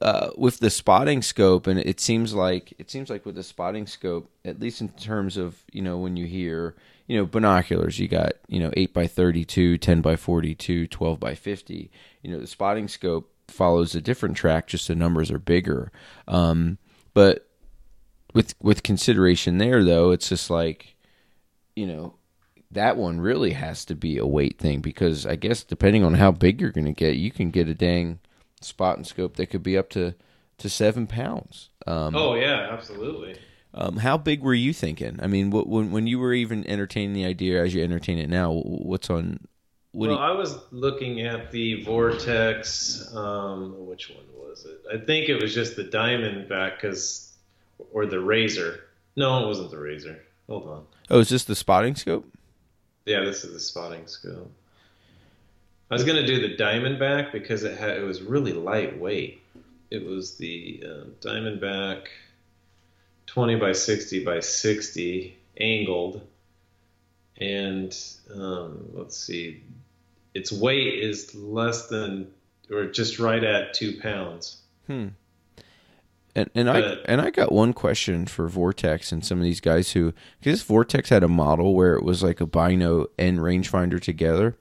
[0.02, 3.86] uh, with the spotting scope, and it seems like it seems like with the spotting
[3.86, 6.76] scope, at least in terms of you know when you hear
[7.08, 11.36] you know binoculars, you got you know eight by 32, 10 by 42, 12 by
[11.36, 11.92] fifty.
[12.24, 15.92] You know the spotting scope follows a different track, just the numbers are bigger.
[16.28, 16.78] Um,
[17.14, 17.48] but
[18.34, 20.96] with with consideration there though, it's just like
[21.76, 22.16] you know
[22.72, 26.32] that one really has to be a weight thing because I guess depending on how
[26.32, 28.20] big you're going to get, you can get a dang
[28.64, 30.16] spot and scope that could be up to
[30.58, 31.70] to seven pounds.
[31.88, 33.38] Um, oh yeah, absolutely.
[33.74, 35.20] Um, how big were you thinking?
[35.22, 38.30] I mean, what, when when you were even entertaining the idea as you entertain it
[38.30, 39.40] now, what's on?
[39.94, 40.24] What well, you...
[40.24, 43.14] I was looking at the Vortex.
[43.14, 44.82] Um, which one was it?
[44.94, 47.34] I think it was just the Diamondback because
[47.92, 48.82] or the razor.
[49.16, 50.20] No, it wasn't the razor.
[50.48, 50.86] Hold on.
[51.10, 52.26] Oh, is this the spotting scope?
[53.06, 54.52] Yeah, this is the spotting scope.
[55.92, 59.42] I was gonna do the Diamondback because it had it was really lightweight.
[59.90, 62.06] It was the uh, Diamondback
[63.28, 66.22] 20 by 60 by 60 angled,
[67.38, 67.94] and
[68.34, 69.64] um, let's see,
[70.34, 72.32] its weight is less than
[72.72, 74.62] or just right at two pounds.
[74.88, 75.10] Hmm.
[76.34, 79.92] And and I and I got one question for Vortex and some of these guys
[79.92, 84.56] who because Vortex had a model where it was like a bino and rangefinder together.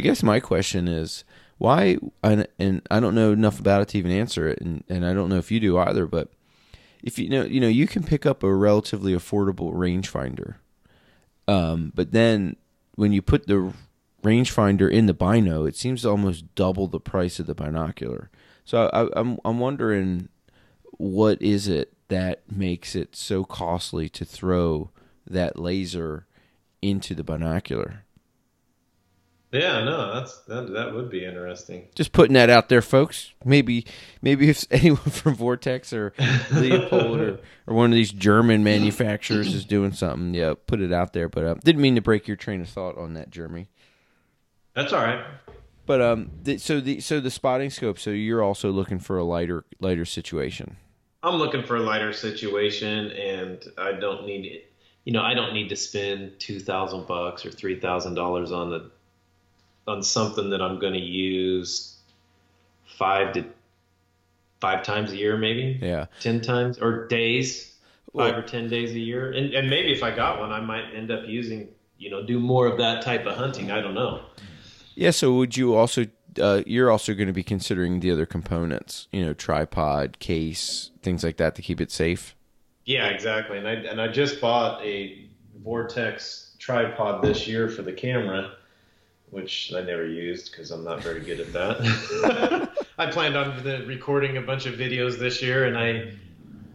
[0.00, 1.24] I guess my question is
[1.58, 5.04] why and, and I don't know enough about it to even answer it and, and
[5.04, 6.32] I don't know if you do either, but
[7.02, 10.54] if you know you know you can pick up a relatively affordable rangefinder.
[11.46, 12.56] Um, but then
[12.94, 13.74] when you put the
[14.22, 18.30] rangefinder in the bino, it seems to almost double the price of the binocular.
[18.64, 20.30] So I, I'm I'm wondering
[20.92, 24.92] what is it that makes it so costly to throw
[25.26, 26.26] that laser
[26.80, 28.04] into the binocular?
[29.52, 30.72] Yeah, no, that's that.
[30.72, 31.88] That would be interesting.
[31.96, 33.32] Just putting that out there, folks.
[33.44, 33.84] Maybe,
[34.22, 36.12] maybe if anyone from Vortex or
[36.50, 41.14] Leupold or, or one of these German manufacturers is doing something, yeah, put it out
[41.14, 41.28] there.
[41.28, 43.68] But uh, didn't mean to break your train of thought on that, Jeremy.
[44.74, 45.24] That's all right.
[45.84, 47.98] But um, so the so the spotting scope.
[47.98, 50.76] So you're also looking for a lighter lighter situation.
[51.24, 54.72] I'm looking for a lighter situation, and I don't need it.
[55.04, 58.70] You know, I don't need to spend two thousand bucks or three thousand dollars on
[58.70, 58.92] the
[59.90, 61.96] on something that I'm going to use
[62.86, 63.44] five to
[64.60, 65.78] five times a year, maybe.
[65.80, 67.74] Yeah, ten times or days,
[68.06, 70.60] five well, or ten days a year, and and maybe if I got one, I
[70.60, 71.68] might end up using
[71.98, 73.70] you know do more of that type of hunting.
[73.70, 74.22] I don't know.
[74.94, 75.10] Yeah.
[75.10, 76.06] So would you also
[76.40, 81.24] uh, you're also going to be considering the other components, you know, tripod, case, things
[81.24, 82.36] like that to keep it safe.
[82.84, 83.58] Yeah, exactly.
[83.58, 85.28] And I and I just bought a
[85.62, 88.52] Vortex tripod this year for the camera,
[89.30, 92.70] which I never used because I'm not very good at that.
[92.98, 96.12] I planned on the, recording a bunch of videos this year, and I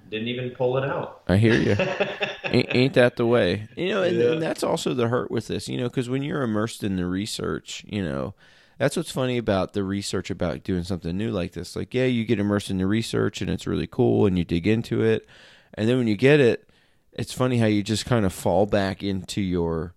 [0.10, 1.24] didn't even pull it out.
[1.28, 1.76] I hear you.
[2.44, 3.68] ain't, ain't, that the way?
[3.76, 4.32] You know, and, yeah.
[4.32, 5.68] and that's also the hurt with this.
[5.68, 8.34] You know, because when you're immersed in the research, you know
[8.78, 11.76] that's what's funny about the research about doing something new like this.
[11.76, 14.68] Like, yeah, you get immersed in the research and it's really cool and you dig
[14.68, 15.26] into it.
[15.74, 16.70] And then when you get it,
[17.14, 19.94] it's funny how you just kind of fall back into your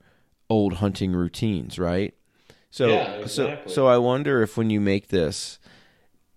[0.48, 2.14] old hunting routines, right?
[2.70, 3.70] So yeah, exactly.
[3.70, 5.58] so so I wonder if when you make this,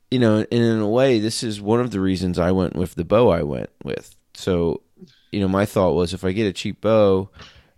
[0.10, 2.96] you know, and in a way this is one of the reasons I went with
[2.96, 4.16] the bow I went with.
[4.34, 4.82] So
[5.32, 7.30] you know, my thought was if I get a cheap bow,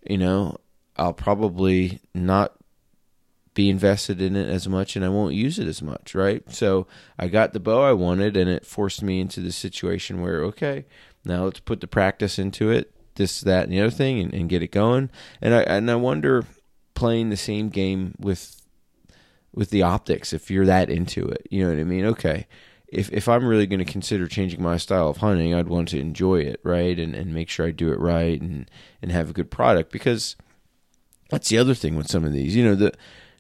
[0.08, 0.58] you know,
[0.98, 2.54] I'll probably not
[3.54, 6.44] be invested in it as much and I won't use it as much, right?
[6.52, 6.88] So
[7.20, 10.86] I got the bow I wanted and it forced me into the situation where, okay,
[11.24, 14.50] now let's put the practice into it, this, that, and the other thing and, and
[14.50, 15.10] get it going.
[15.42, 16.46] And I and I wonder
[16.94, 18.62] playing the same game with
[19.54, 21.48] with the optics if you're that into it.
[21.50, 22.06] You know what I mean?
[22.06, 22.48] Okay.
[22.88, 26.00] If if I'm really going to consider changing my style of hunting, I'd want to
[26.00, 26.98] enjoy it, right?
[27.00, 28.70] And and make sure I do it right and
[29.02, 30.36] and have a good product because
[31.30, 32.56] that's the other thing with some of these.
[32.56, 32.94] You know, the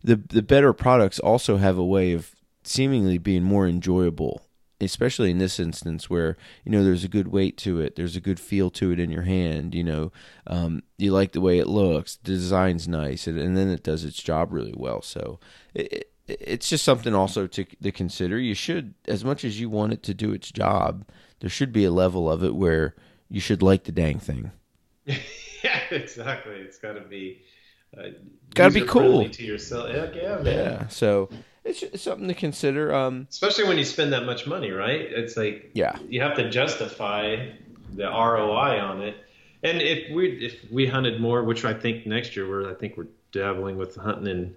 [0.04, 2.32] the the better products also have a way of
[2.64, 4.43] seemingly being more enjoyable
[4.84, 8.21] especially in this instance where you know there's a good weight to it there's a
[8.21, 10.11] good feel to it in your hand you know
[10.47, 14.03] um, you like the way it looks the design's nice and, and then it does
[14.03, 15.01] its job really well.
[15.01, 15.39] So
[15.73, 18.39] it, it, it's just something also to, to consider.
[18.39, 21.05] You should as much as you want it to do its job
[21.39, 22.95] there should be a level of it where
[23.29, 24.51] you should like the dang thing.
[25.63, 26.55] Yeah exactly.
[26.55, 27.41] It's got to be
[27.97, 28.07] uh,
[28.53, 29.29] got to be cool.
[29.29, 29.89] to yourself.
[29.93, 30.45] Yeah, yeah man.
[30.45, 31.29] Yeah so
[31.66, 32.93] it's, something to consider.
[32.93, 35.01] Um, Especially when you spend that much money, right?
[35.01, 37.49] It's like yeah, you have to justify
[37.93, 39.16] the ROI on it.
[39.64, 42.97] And if we if we hunted more, which I think next year we're I think
[42.97, 44.55] we're dabbling with hunting in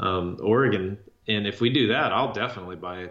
[0.00, 3.08] um, Oregon, and if we do that, I'll definitely buy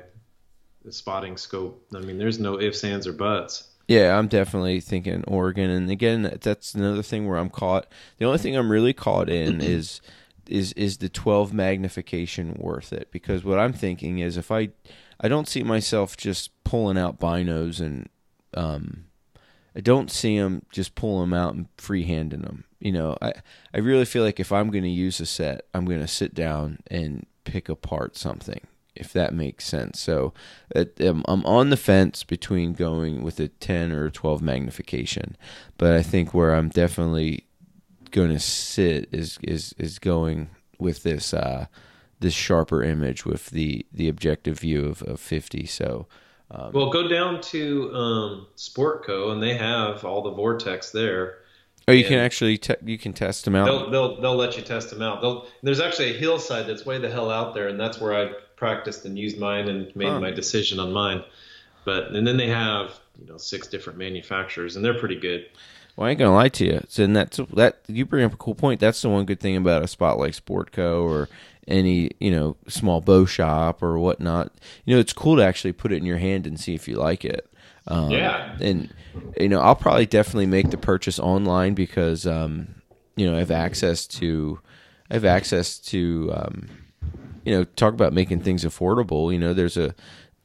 [0.87, 1.85] a spotting scope.
[1.95, 3.69] I mean, there's no ifs, ands, or buts.
[3.87, 7.87] Yeah, I'm definitely thinking Oregon, and again, that's another thing where I'm caught.
[8.17, 10.01] The only thing I'm really caught in is
[10.47, 13.09] is is the 12 magnification worth it?
[13.11, 14.69] Because what i'm thinking is if i
[15.19, 18.09] i don't see myself just pulling out binos and
[18.55, 19.05] um
[19.75, 23.17] i don't see them just pulling them out and freehanding them you know?
[23.21, 23.33] I
[23.73, 26.33] i really feel like if i'm going to use a set i'm going to sit
[26.33, 28.61] down and pick apart something
[28.95, 29.99] if that makes sense.
[29.99, 30.33] So
[30.75, 35.35] um, i'm on the fence between going with a 10 or 12 magnification
[35.77, 37.45] but i think where i'm definitely
[38.13, 40.49] going to sit is is is going
[40.79, 41.65] with this uh,
[42.21, 46.07] this sharper image with the the objective view of, of 50 so
[46.49, 51.39] um, well go down to um, sportco and they have all the vortex there.
[51.85, 53.65] Oh you can actually te- you can test them out.
[53.65, 55.19] They'll, they'll they'll let you test them out.
[55.19, 58.31] They'll, there's actually a hillside that's way the hell out there and that's where i
[58.55, 60.19] practiced and used mine and made huh.
[60.19, 61.23] my decision on mine.
[61.83, 65.47] But and then they have you know six different manufacturers and they're pretty good
[65.95, 66.83] well, I ain't gonna lie to you.
[66.87, 68.79] So, and that's that you bring up a cool point.
[68.79, 71.29] That's the one good thing about a spot like Sportco or
[71.67, 74.51] any you know small bow shop or whatnot.
[74.85, 76.95] You know, it's cool to actually put it in your hand and see if you
[76.95, 77.47] like it.
[77.87, 78.57] Um, yeah.
[78.59, 78.91] And
[79.39, 82.75] you know, I'll probably definitely make the purchase online because um,
[83.15, 84.59] you know I have access to
[85.11, 86.69] I have access to um,
[87.45, 89.31] you know talk about making things affordable.
[89.31, 89.93] You know, there's a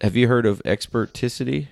[0.03, 1.69] have you heard of Experticity?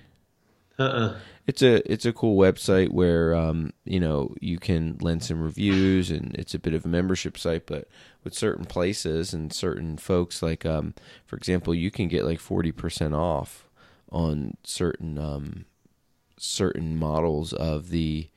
[0.79, 0.83] Uh.
[0.83, 5.41] Uh-uh it's a it's a cool website where um, you know you can lend some
[5.41, 7.87] reviews and it's a bit of a membership site but
[8.23, 10.93] with certain places and certain folks like um,
[11.25, 13.69] for example you can get like 40% off
[14.11, 15.65] on certain um,
[16.37, 18.29] certain models of the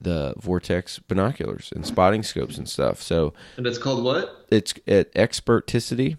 [0.00, 3.00] the vortex binoculars and spotting scopes and stuff.
[3.00, 4.46] So and it's called what?
[4.50, 6.16] it's at experticity.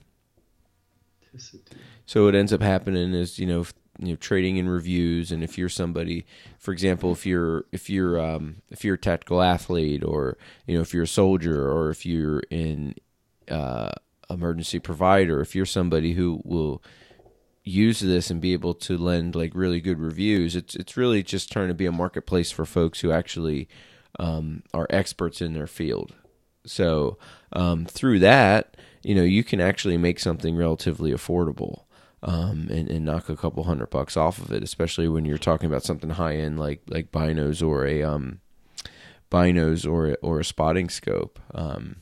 [2.06, 3.66] So what ends up happening is you know
[4.00, 5.32] you know trading in reviews.
[5.32, 6.26] And if you're somebody
[6.58, 10.82] for example if you're if you're um, if you're a tactical athlete or you know
[10.82, 12.96] if you're a soldier or if you're in
[13.50, 13.92] uh,
[14.30, 16.84] emergency provider if you're somebody who will
[17.64, 21.52] use this and be able to lend like really good reviews it's it's really just
[21.52, 23.68] trying to be a marketplace for folks who actually
[24.20, 26.16] um, are experts in their field.
[26.66, 27.18] So
[27.54, 31.84] um, through that you know you can actually make something relatively affordable
[32.24, 35.68] um, and, and knock a couple hundred bucks off of it, especially when you're talking
[35.68, 38.40] about something high end like like binos or a um,
[39.32, 41.40] binos or or a spotting scope.
[41.54, 41.98] Um,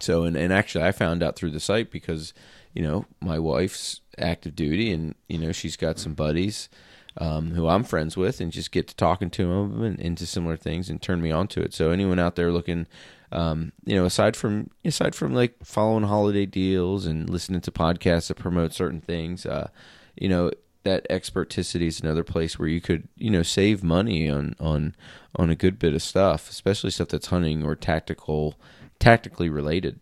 [0.00, 2.32] so and, and actually, I found out through the site because
[2.72, 6.68] you know my wife's active duty, and you know she's got some buddies.
[7.20, 10.56] Um, who I'm friends with, and just get to talking to them and into similar
[10.56, 11.74] things, and turn me on to it.
[11.74, 12.86] So anyone out there looking
[13.30, 18.28] um, you know, aside from aside from like following holiday deals and listening to podcasts
[18.28, 19.68] that promote certain things, uh,
[20.16, 20.50] you know,
[20.84, 24.94] that experticity is another place where you could, you know, save money on on
[25.36, 28.54] on a good bit of stuff, especially stuff that's hunting or tactical,
[28.98, 30.00] tactically related.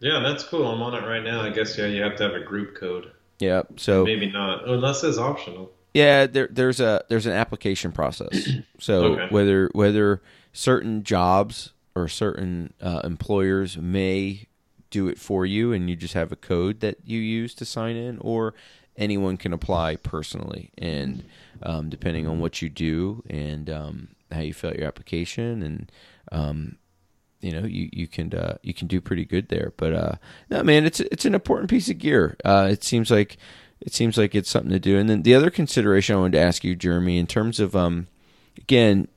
[0.00, 0.66] Yeah, that's cool.
[0.66, 1.42] I'm on it right now.
[1.42, 3.12] I guess yeah, you have to have a group code.
[3.38, 5.70] Yeah, so maybe not unless it's optional.
[5.94, 8.48] Yeah, there, there's a there's an application process.
[8.80, 9.26] So okay.
[9.30, 10.20] whether whether
[10.52, 14.46] certain jobs or certain uh, employers may
[14.90, 17.96] do it for you and you just have a code that you use to sign
[17.96, 18.54] in or
[18.96, 21.24] anyone can apply personally and
[21.62, 25.92] um, depending on what you do and um, how you fill out your application, and
[26.30, 26.76] um,
[27.40, 29.72] you know you you can uh, you can do pretty good there.
[29.76, 30.12] But uh,
[30.50, 32.36] no, man, it's it's an important piece of gear.
[32.44, 33.38] Uh, it seems like
[33.80, 34.98] it seems like it's something to do.
[34.98, 38.08] And then the other consideration I wanted to ask you, Jeremy, in terms of um,
[38.58, 39.08] again,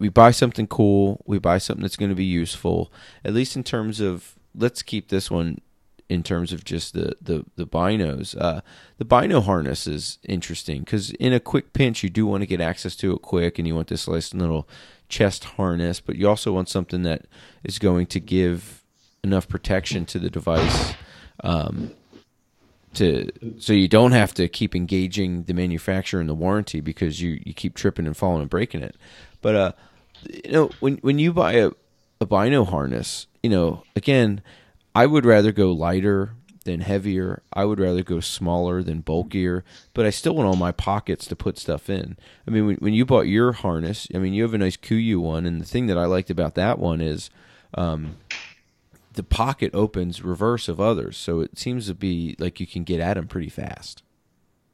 [0.00, 2.92] we buy something cool, we buy something that's going to be useful.
[3.24, 5.60] At least in terms of let's keep this one
[6.08, 8.34] in terms of just the the the binos.
[8.40, 8.62] Uh,
[8.98, 12.60] the bino harness is interesting because in a quick pinch, you do want to get
[12.60, 14.66] access to it quick, and you want this nice little
[15.08, 17.26] chest harness, but you also want something that
[17.62, 18.82] is going to give
[19.22, 20.94] enough protection to the device.
[21.44, 21.92] Um,
[22.94, 27.40] to so you don't have to keep engaging the manufacturer and the warranty because you,
[27.44, 28.96] you keep tripping and falling and breaking it.
[29.42, 29.72] But uh,
[30.28, 31.70] you know when when you buy a
[32.20, 34.42] a bino harness, you know again,
[34.94, 37.42] I would rather go lighter than heavier.
[37.52, 39.64] I would rather go smaller than bulkier,
[39.94, 42.16] but I still want all my pockets to put stuff in.
[42.46, 45.18] I mean, when, when you bought your harness, I mean, you have a nice KUIU
[45.18, 47.30] one, and the thing that I liked about that one is
[47.74, 48.16] um,
[49.14, 53.00] the pocket opens reverse of others, so it seems to be like you can get
[53.00, 54.02] at them pretty fast.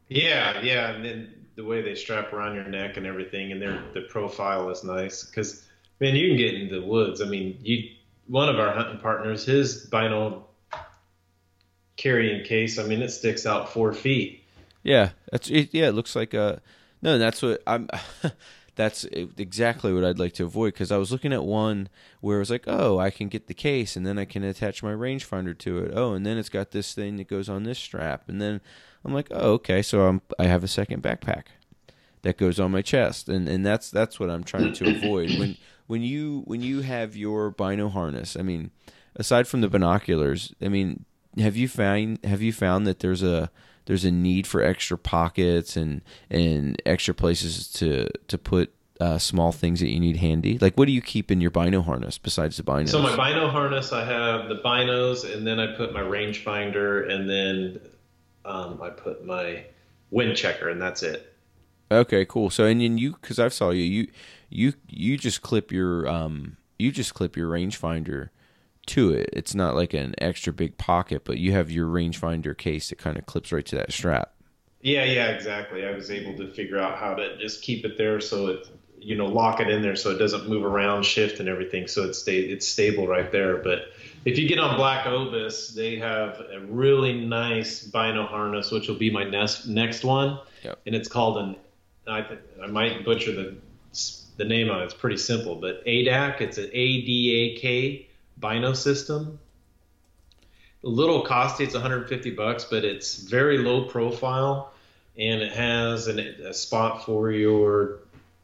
[0.08, 3.82] Yeah, yeah, and then the way they strap around your neck and everything, and their
[3.94, 5.66] the profile is nice because
[6.00, 7.20] man, you can get into the woods.
[7.20, 7.90] I mean, you
[8.28, 10.46] one of our hunting partners, his bino
[11.96, 14.44] carrying case, I mean, it sticks out four feet.
[14.82, 15.70] Yeah, that's it.
[15.72, 16.60] Yeah, it looks like a
[17.02, 17.18] no.
[17.18, 17.88] That's what I'm.
[18.76, 21.88] that's exactly what I'd like to avoid because I was looking at one
[22.20, 24.82] where it was like, oh, I can get the case and then I can attach
[24.82, 25.92] my rangefinder to it.
[25.94, 28.60] Oh, and then it's got this thing that goes on this strap, and then
[29.06, 31.44] I'm like, oh, okay, so I'm I have a second backpack
[32.22, 35.56] that goes on my chest, and and that's that's what I'm trying to avoid when
[35.86, 38.36] when you when you have your bino harness.
[38.36, 38.72] I mean,
[39.14, 41.04] aside from the binoculars, I mean,
[41.38, 43.50] have you found have you found that there's a
[43.84, 49.52] there's a need for extra pockets and and extra places to to put uh, small
[49.52, 50.58] things that you need handy?
[50.58, 52.88] Like, what do you keep in your bino harness besides the binos?
[52.88, 57.28] So my bino harness, I have the binos, and then I put my rangefinder, and
[57.28, 57.80] then
[58.46, 59.64] um, I put my
[60.10, 61.34] wind checker, and that's it.
[61.90, 62.50] Okay, cool.
[62.50, 64.08] So and then you, because I saw you, you
[64.50, 68.30] you you just clip your um you just clip your rangefinder
[68.86, 69.30] to it.
[69.32, 73.18] It's not like an extra big pocket, but you have your rangefinder case that kind
[73.18, 74.32] of clips right to that strap.
[74.80, 75.84] Yeah, yeah, exactly.
[75.84, 78.68] I was able to figure out how to just keep it there so it,
[79.00, 81.88] you know, lock it in there so it doesn't move around, shift, and everything.
[81.88, 83.56] So it's stay it's stable right there.
[83.56, 83.92] But
[84.26, 88.96] if you get on Black Ovis, they have a really nice bino harness, which will
[88.96, 90.80] be my next next one, yep.
[90.84, 91.56] and it's called an.
[92.08, 92.26] I
[92.62, 93.56] I might butcher the
[94.36, 94.86] the name on it.
[94.86, 96.40] It's pretty simple, but ADAK.
[96.40, 98.08] It's an A D A K
[98.38, 99.38] Bino system.
[100.82, 104.72] A little costly, it's 150 bucks, but it's very low profile,
[105.16, 108.00] and it has an, a spot for your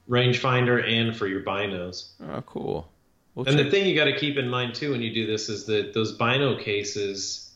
[0.08, 2.10] rangefinder and for your binos.
[2.20, 2.91] Oh, cool.
[3.34, 3.64] We'll and check.
[3.66, 5.94] the thing you got to keep in mind too when you do this is that
[5.94, 7.52] those bino cases,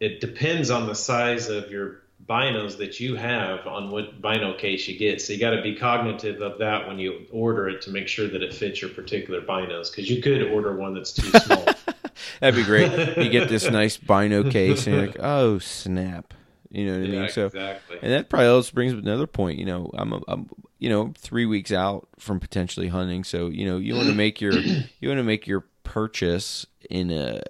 [0.00, 4.86] it depends on the size of your binos that you have on what bino case
[4.88, 5.20] you get.
[5.20, 8.28] So you got to be cognitive of that when you order it to make sure
[8.28, 11.66] that it fits your particular binos because you could order one that's too small.
[12.40, 13.16] That'd be great.
[13.24, 16.32] You get this nice bino case and you're like, oh snap.
[16.74, 17.28] You know what I mean?
[17.28, 17.98] So, exactly.
[18.02, 19.58] and that probably also brings up another point.
[19.58, 23.22] You know, I'm, I'm, you know, three weeks out from potentially hunting.
[23.22, 27.10] So, you know, you want to make your, you want to make your purchase in
[27.10, 27.42] a,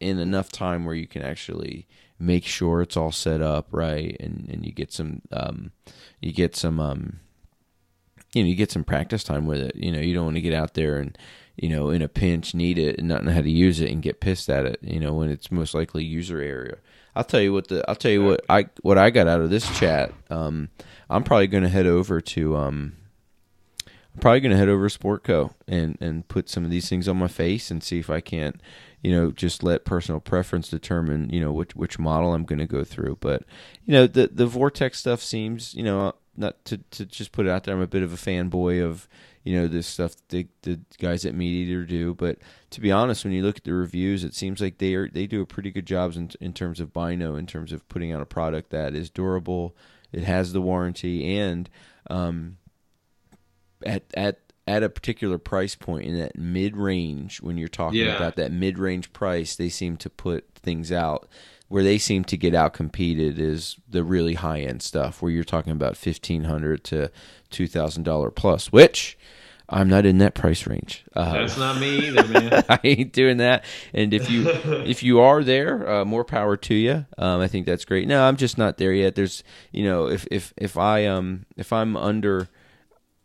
[0.00, 1.86] in enough time where you can actually
[2.18, 5.72] make sure it's all set up right and and you get some um
[6.20, 7.18] you get some um
[8.34, 10.42] you know you get some practice time with it you know you don't want to
[10.42, 11.16] get out there and
[11.56, 14.02] you know in a pinch need it and not know how to use it and
[14.02, 16.76] get pissed at it you know when it's most likely user area
[17.14, 19.50] i'll tell you what the i'll tell you what i what i got out of
[19.50, 20.68] this chat um
[21.08, 22.94] i'm probably going to head over to um
[23.86, 27.08] i'm probably going to head over to sportco and and put some of these things
[27.08, 28.60] on my face and see if i can't
[29.02, 32.66] you know, just let personal preference determine, you know, which which model I'm going to
[32.66, 33.18] go through.
[33.20, 33.44] But
[33.86, 37.50] you know, the the Vortex stuff seems, you know, not to to just put it
[37.50, 37.74] out there.
[37.74, 39.08] I'm a bit of a fanboy of
[39.42, 42.14] you know this stuff the the guys at MeatEater do.
[42.14, 42.38] But
[42.70, 45.26] to be honest, when you look at the reviews, it seems like they are they
[45.26, 48.20] do a pretty good job in in terms of Bino, in terms of putting out
[48.20, 49.76] a product that is durable,
[50.12, 51.70] it has the warranty, and
[52.08, 52.58] um,
[53.84, 58.16] at at at a particular price point in that mid range when you're talking yeah.
[58.16, 61.28] about that mid range price they seem to put things out
[61.70, 65.44] where they seem to get out competed is the really high end stuff where you're
[65.44, 67.10] talking about fifteen hundred to
[67.48, 69.16] two thousand dollar plus which
[69.72, 71.04] I'm not in that price range.
[71.14, 72.64] Uh, That's not me either, man.
[72.68, 73.64] I ain't doing that.
[73.94, 74.48] And if you
[74.84, 77.06] if you are there, uh, more power to you.
[77.16, 78.08] Um, I think that's great.
[78.08, 79.14] No, I'm just not there yet.
[79.14, 82.48] There's you know if if if I um if I'm under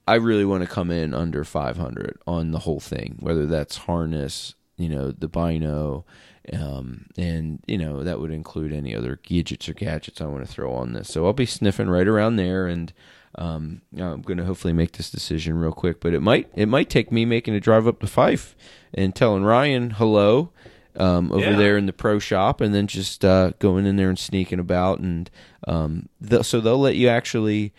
[0.07, 4.53] I really want to come in under 500 on the whole thing, whether that's harness,
[4.77, 6.05] you know, the bino,
[6.53, 10.51] um, and you know that would include any other gadgets or gadgets I want to
[10.51, 11.09] throw on this.
[11.11, 12.91] So I'll be sniffing right around there, and
[13.37, 15.99] um, I'm going to hopefully make this decision real quick.
[15.99, 18.55] But it might it might take me making a drive up to Fife
[18.93, 20.51] and telling Ryan hello
[20.97, 21.57] um, over Yeah.
[21.57, 24.99] there in the pro shop, and then just uh, going in there and sneaking about,
[24.99, 25.29] and
[25.67, 26.09] um,
[26.41, 27.73] so they'll let you actually.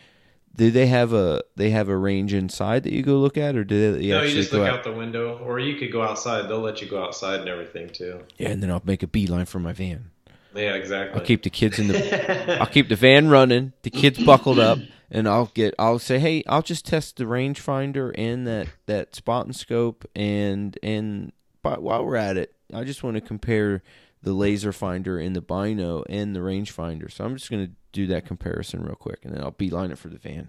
[0.57, 3.65] Do they have a they have a range inside that you go look at, or
[3.65, 4.79] do they you no, actually you just look out?
[4.79, 6.49] out the window, or you could go outside.
[6.49, 8.21] They'll let you go outside and everything too.
[8.39, 10.11] Yeah, and then I'll make a beeline for my van.
[10.55, 11.21] Yeah, exactly.
[11.21, 12.59] I'll keep the kids in the.
[12.61, 14.79] I'll keep the van running, the kids buckled up,
[15.11, 15.75] and I'll get.
[15.79, 20.79] I'll say, hey, I'll just test the rangefinder and that that spot and scope, and
[20.83, 21.33] and
[21.63, 23.83] but while we're at it, I just want to compare
[24.27, 27.09] the laser finder and the bino and the rangefinder.
[27.13, 30.09] So I'm just gonna do that comparison real quick, and then I'll beeline it for
[30.09, 30.49] the van.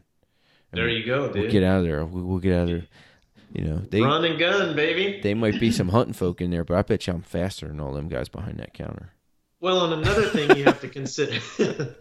[0.74, 2.04] there you go, We'll get out of there.
[2.04, 2.88] We'll, we'll get out of there.
[3.54, 5.20] You know, they Run and gun, baby.
[5.22, 7.80] they might be some hunting folk in there, but I bet you I'm faster than
[7.80, 9.14] all them guys behind that counter.
[9.62, 11.40] Well, and another thing you have to consider.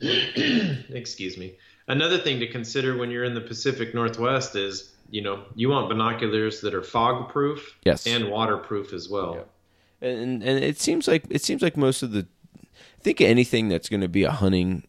[0.00, 1.56] excuse me.
[1.88, 5.88] Another thing to consider when you're in the Pacific Northwest is, you know, you want
[5.88, 8.06] binoculars that are fog proof Yes.
[8.06, 9.46] and waterproof as well.
[10.00, 12.26] And and it seems like it seems like most of the
[12.56, 14.86] I think anything that's going to be a hunting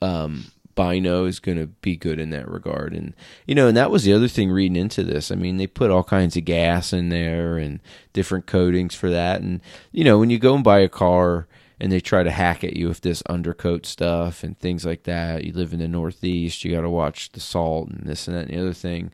[0.00, 2.94] um bino is going to be good in that regard.
[2.94, 3.14] And
[3.46, 5.30] you know and that was the other thing reading into this.
[5.30, 7.80] I mean they put all kinds of gas in there and
[8.12, 9.40] different coatings for that.
[9.42, 11.46] And you know when you go and buy a car
[11.80, 15.44] and they try to hack at you with this undercoat stuff and things like that
[15.44, 18.46] you live in the northeast you got to watch the salt and this and that
[18.46, 19.10] and the other thing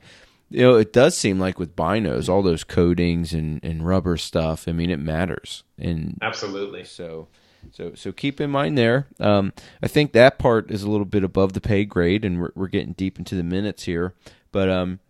[0.51, 4.67] you know, it does seem like with binos, all those coatings and, and rubber stuff.
[4.67, 6.85] I mean, it matters, and Absolutely.
[6.85, 7.29] so
[7.73, 9.07] so so keep in mind there.
[9.21, 12.53] Um, I think that part is a little bit above the pay grade, and we're
[12.55, 14.15] we're getting deep into the minutes here.
[14.53, 15.01] But um,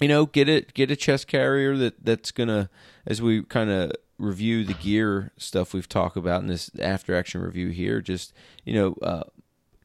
[0.00, 2.68] you know, get it get a chest carrier that that's gonna
[3.06, 7.40] as we kind of review the gear stuff we've talked about in this after action
[7.40, 8.00] review here.
[8.00, 8.32] Just
[8.64, 9.24] you know, uh,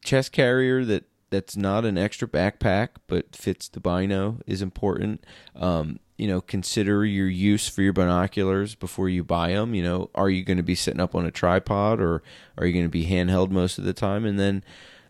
[0.02, 5.24] chest carrier that that's not an extra backpack but fits the bino is important.
[5.54, 9.74] Um, you know, consider your use for your binoculars before you buy them.
[9.74, 12.22] You know, are you going to be sitting up on a tripod or
[12.58, 14.26] are you going to be handheld most of the time?
[14.26, 14.62] And then,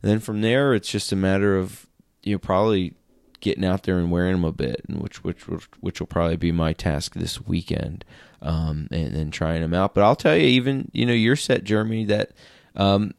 [0.02, 1.86] and then from there, it's just a matter of
[2.22, 2.94] you know probably
[3.40, 5.42] getting out there and wearing them a bit, and which which
[5.80, 8.04] which, will probably be my task this weekend,
[8.40, 9.94] um, and then trying them out.
[9.94, 12.30] But I'll tell you, even you know, your set, Jeremy, that
[12.76, 13.12] um,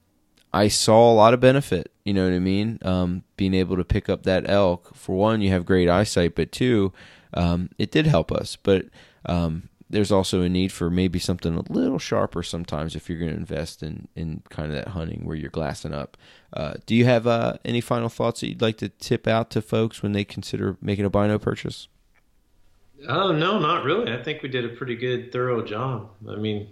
[0.54, 1.91] I saw a lot of benefit.
[2.04, 2.80] You know what I mean?
[2.82, 4.96] Um, being able to pick up that elk.
[4.96, 6.94] For one, you have great eyesight, but two,
[7.34, 8.56] um, it did help us.
[8.56, 8.86] But
[9.26, 13.32] um, there's also a need for maybe something a little sharper sometimes if you're going
[13.32, 16.18] to invest in in kind of that hunting where you're glassing up.
[16.54, 19.62] Uh, do you have uh, any final thoughts that you'd like to tip out to
[19.62, 21.88] folks when they consider making a bino purchase?
[23.08, 24.12] Oh no, not really.
[24.14, 26.10] I think we did a pretty good, thorough job.
[26.28, 26.70] I mean,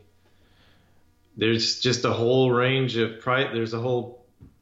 [1.35, 3.49] there's just a whole range of price.
[3.51, 4.18] There's a whole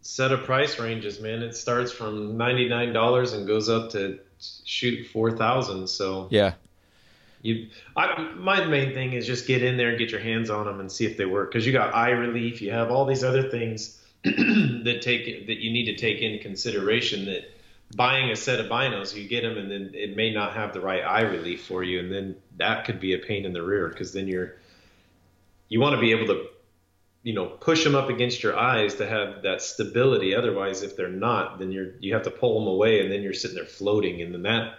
[0.08, 1.44] set of price ranges, man.
[1.44, 5.88] It starts from ninety nine dollars and goes up to shoot four thousand.
[5.88, 6.54] So Yeah,
[7.42, 10.66] you, I, my main thing is just get in there and get your hands on
[10.66, 11.52] them and see if they work.
[11.52, 15.72] Because you got eye relief, you have all these other things that take that you
[15.74, 17.26] need to take in consideration.
[17.26, 17.52] That
[17.94, 20.80] buying a set of binos, you get them, and then it may not have the
[20.80, 23.90] right eye relief for you, and then that could be a pain in the rear.
[23.90, 24.56] Because then you're
[25.68, 26.48] you want to be able to
[27.28, 31.10] you know push them up against your eyes to have that stability otherwise if they're
[31.10, 34.22] not then you're you have to pull them away and then you're sitting there floating
[34.22, 34.76] and then that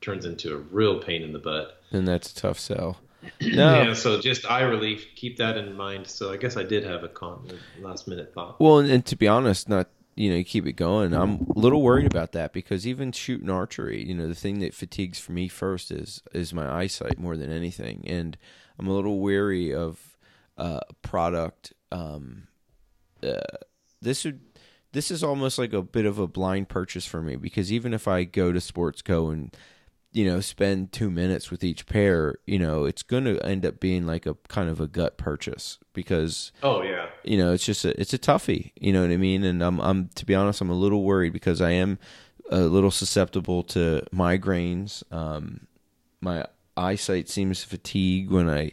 [0.00, 2.96] turns into a real pain in the butt and that's a tough sell.
[3.42, 6.84] No, yeah so just eye relief keep that in mind so i guess i did
[6.84, 7.46] have a con
[7.80, 10.72] last minute thought Well, and, and to be honest, not you know, you keep it
[10.72, 11.14] going.
[11.14, 14.74] I'm a little worried about that because even shooting archery, you know, the thing that
[14.74, 18.36] fatigues for me first is is my eyesight more than anything, and
[18.78, 20.18] I'm a little weary of
[20.58, 21.72] uh, product.
[21.92, 22.48] Um,
[23.22, 23.40] uh,
[24.00, 24.40] this would
[24.92, 28.08] this is almost like a bit of a blind purchase for me because even if
[28.08, 29.56] I go to Sports Co and
[30.12, 33.78] you know spend two minutes with each pair, you know, it's going to end up
[33.80, 37.84] being like a kind of a gut purchase because oh yeah you know, it's just
[37.84, 38.72] a, it's a toughie.
[38.80, 39.44] You know what I mean?
[39.44, 41.98] And I'm I'm to be honest, I'm a little worried because I am
[42.50, 45.02] a little susceptible to migraines.
[45.12, 45.66] Um,
[46.20, 48.72] my eyesight seems to fatigue when I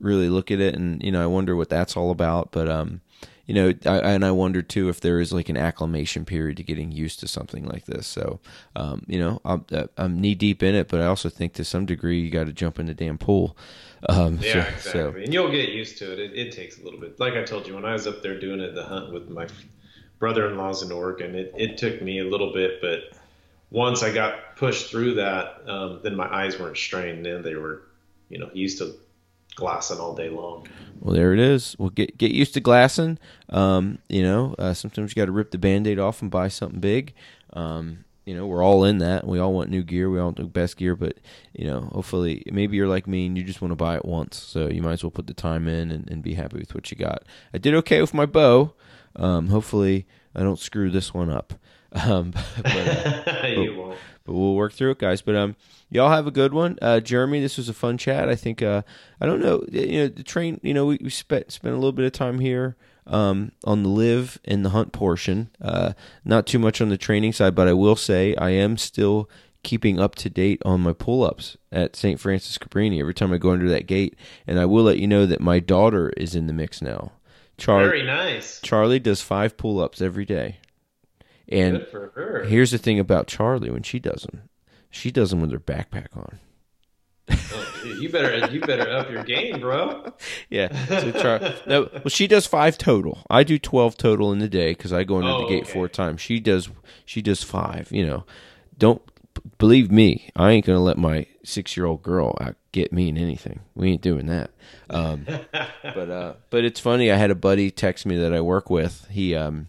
[0.00, 2.52] really look at it, and you know, I wonder what that's all about.
[2.52, 3.00] But um,
[3.46, 6.62] you know, I, and I wonder too if there is like an acclimation period to
[6.62, 8.06] getting used to something like this.
[8.06, 8.40] So,
[8.74, 11.64] um, you know, I'm, uh, I'm knee deep in it, but I also think to
[11.64, 13.56] some degree you got to jump in the damn pool.
[14.08, 16.18] Um, yeah so, exactly so and you'll get used to it.
[16.18, 18.38] it it takes a little bit like i told you when i was up there
[18.38, 19.48] doing it the hunt with my
[20.18, 23.16] brother-in-laws in oregon it, it took me a little bit but
[23.70, 27.24] once I got pushed through that, um, then my eyes weren't strained.
[27.26, 27.82] Then they were,
[28.28, 28.94] you know, used to
[29.56, 30.68] glassing all day long.
[31.00, 31.74] Well, there it is.
[31.78, 33.18] Well, get get used to glassing.
[33.48, 36.80] Um, you know, uh, sometimes you got to rip the band-aid off and buy something
[36.80, 37.12] big.
[37.52, 39.26] Um, you know, we're all in that.
[39.26, 40.10] We all want new gear.
[40.10, 41.16] We all want the best gear, but
[41.52, 44.36] you know, hopefully, maybe you're like me and you just want to buy it once.
[44.36, 46.90] So you might as well put the time in and, and be happy with what
[46.90, 47.22] you got.
[47.54, 48.74] I did okay with my bow.
[49.14, 51.54] Um, hopefully, I don't screw this one up.
[51.92, 52.32] Um,
[52.62, 53.98] but, uh, you won't.
[54.26, 55.22] But we'll work through it, guys.
[55.22, 55.56] But um,
[55.88, 57.40] y'all have a good one, uh, Jeremy.
[57.40, 58.28] This was a fun chat.
[58.28, 58.82] I think uh,
[59.20, 60.60] I don't know, you know, the train.
[60.62, 63.88] You know, we, we spent spent a little bit of time here um, on the
[63.88, 65.50] live and the hunt portion.
[65.60, 65.92] Uh,
[66.24, 69.30] not too much on the training side, but I will say I am still
[69.62, 72.20] keeping up to date on my pull ups at St.
[72.20, 74.16] Francis Cabrini every time I go under that gate.
[74.46, 77.12] And I will let you know that my daughter is in the mix now.
[77.58, 78.60] Char- Very nice.
[78.60, 80.58] Charlie does five pull ups every day.
[81.48, 82.44] And Good for her.
[82.44, 84.48] here's the thing about Charlie when she does them,
[84.90, 86.38] she does them with her backpack on.
[87.28, 90.12] Oh, you better you better up your game, bro.
[90.50, 90.68] Yeah.
[90.86, 93.18] So Char- no, well, she does five total.
[93.28, 95.72] I do twelve total in the day because I go under Oh, the gate okay.
[95.72, 96.20] four times.
[96.20, 96.68] She does.
[97.04, 97.90] She does five.
[97.90, 98.24] You know,
[98.78, 99.02] don't
[99.58, 100.30] believe me.
[100.36, 102.36] I ain't gonna let my six year old girl
[102.72, 103.60] get me in anything.
[103.74, 104.50] We ain't doing that.
[104.88, 105.26] Um,
[105.82, 107.10] but uh, but it's funny.
[107.10, 109.06] I had a buddy text me that I work with.
[109.10, 109.66] He um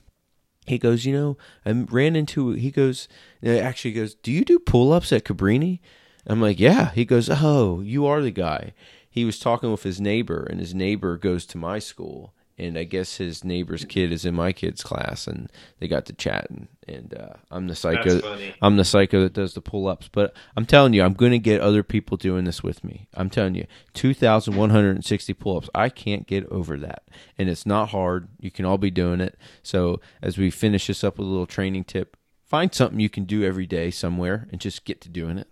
[0.67, 2.51] he goes, you know, I ran into.
[2.51, 3.07] He goes,
[3.43, 5.79] actually goes, do you do pull ups at Cabrini?
[6.25, 6.91] I'm like, yeah.
[6.91, 8.73] He goes, oh, you are the guy.
[9.09, 12.83] He was talking with his neighbor, and his neighbor goes to my school, and I
[12.83, 16.67] guess his neighbor's kid is in my kid's class, and they got to chatting.
[16.87, 18.21] And uh, I'm the psycho.
[18.61, 20.07] I'm the psycho that does the pull ups.
[20.09, 23.09] But I'm telling you, I'm going to get other people doing this with me.
[23.13, 25.69] I'm telling you, 2,160 pull ups.
[25.75, 27.03] I can't get over that.
[27.37, 28.29] And it's not hard.
[28.39, 29.37] You can all be doing it.
[29.63, 32.15] So as we finish this up with a little training tip,
[32.45, 35.47] find something you can do every day somewhere and just get to doing it.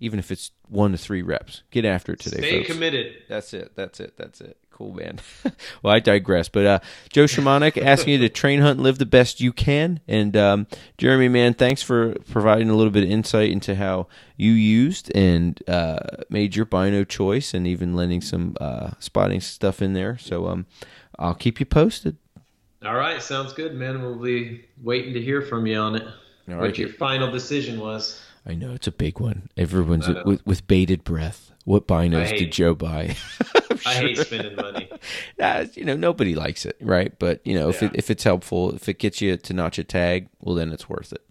[0.00, 1.62] Even if it's one to three reps.
[1.70, 2.72] Get after it today, Stay folks.
[2.72, 3.14] committed.
[3.28, 3.72] That's it.
[3.76, 4.14] That's it.
[4.16, 4.56] That's it.
[4.80, 5.18] Cool, man.
[5.82, 6.48] well, I digress.
[6.48, 6.78] But uh,
[7.10, 10.00] Joe Shamonic asking you to train, hunt, and live the best you can.
[10.08, 10.66] And um,
[10.96, 14.06] Jeremy, man, thanks for providing a little bit of insight into how
[14.38, 15.98] you used and uh,
[16.30, 20.16] made your bino choice, and even lending some uh, spotting stuff in there.
[20.16, 20.64] So um,
[21.18, 22.16] I'll keep you posted.
[22.82, 24.00] All right, sounds good, man.
[24.00, 26.04] We'll be waiting to hear from you on it.
[26.48, 26.78] All what right.
[26.78, 28.18] your final decision was.
[28.46, 29.50] I know it's a big one.
[29.58, 31.52] Everyone's with, with bated breath.
[31.66, 33.16] What binos did Joe buy?
[33.86, 34.88] I hate spending money.
[35.38, 37.12] Nah, you know, nobody likes it, right?
[37.18, 37.88] But you know, if Yeah.
[37.88, 40.88] it, if it's helpful, if it gets you to notch a tag, well, then it's
[40.88, 41.22] worth it.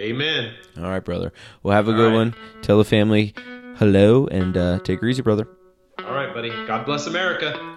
[0.00, 0.54] Amen.
[0.76, 1.32] All right, brother.
[1.62, 2.14] Well, have a All good right.
[2.14, 2.34] one.
[2.62, 3.32] Tell the family
[3.76, 5.46] hello and uh, take it easy, brother.
[6.04, 6.50] All right, buddy.
[6.66, 7.73] God bless America.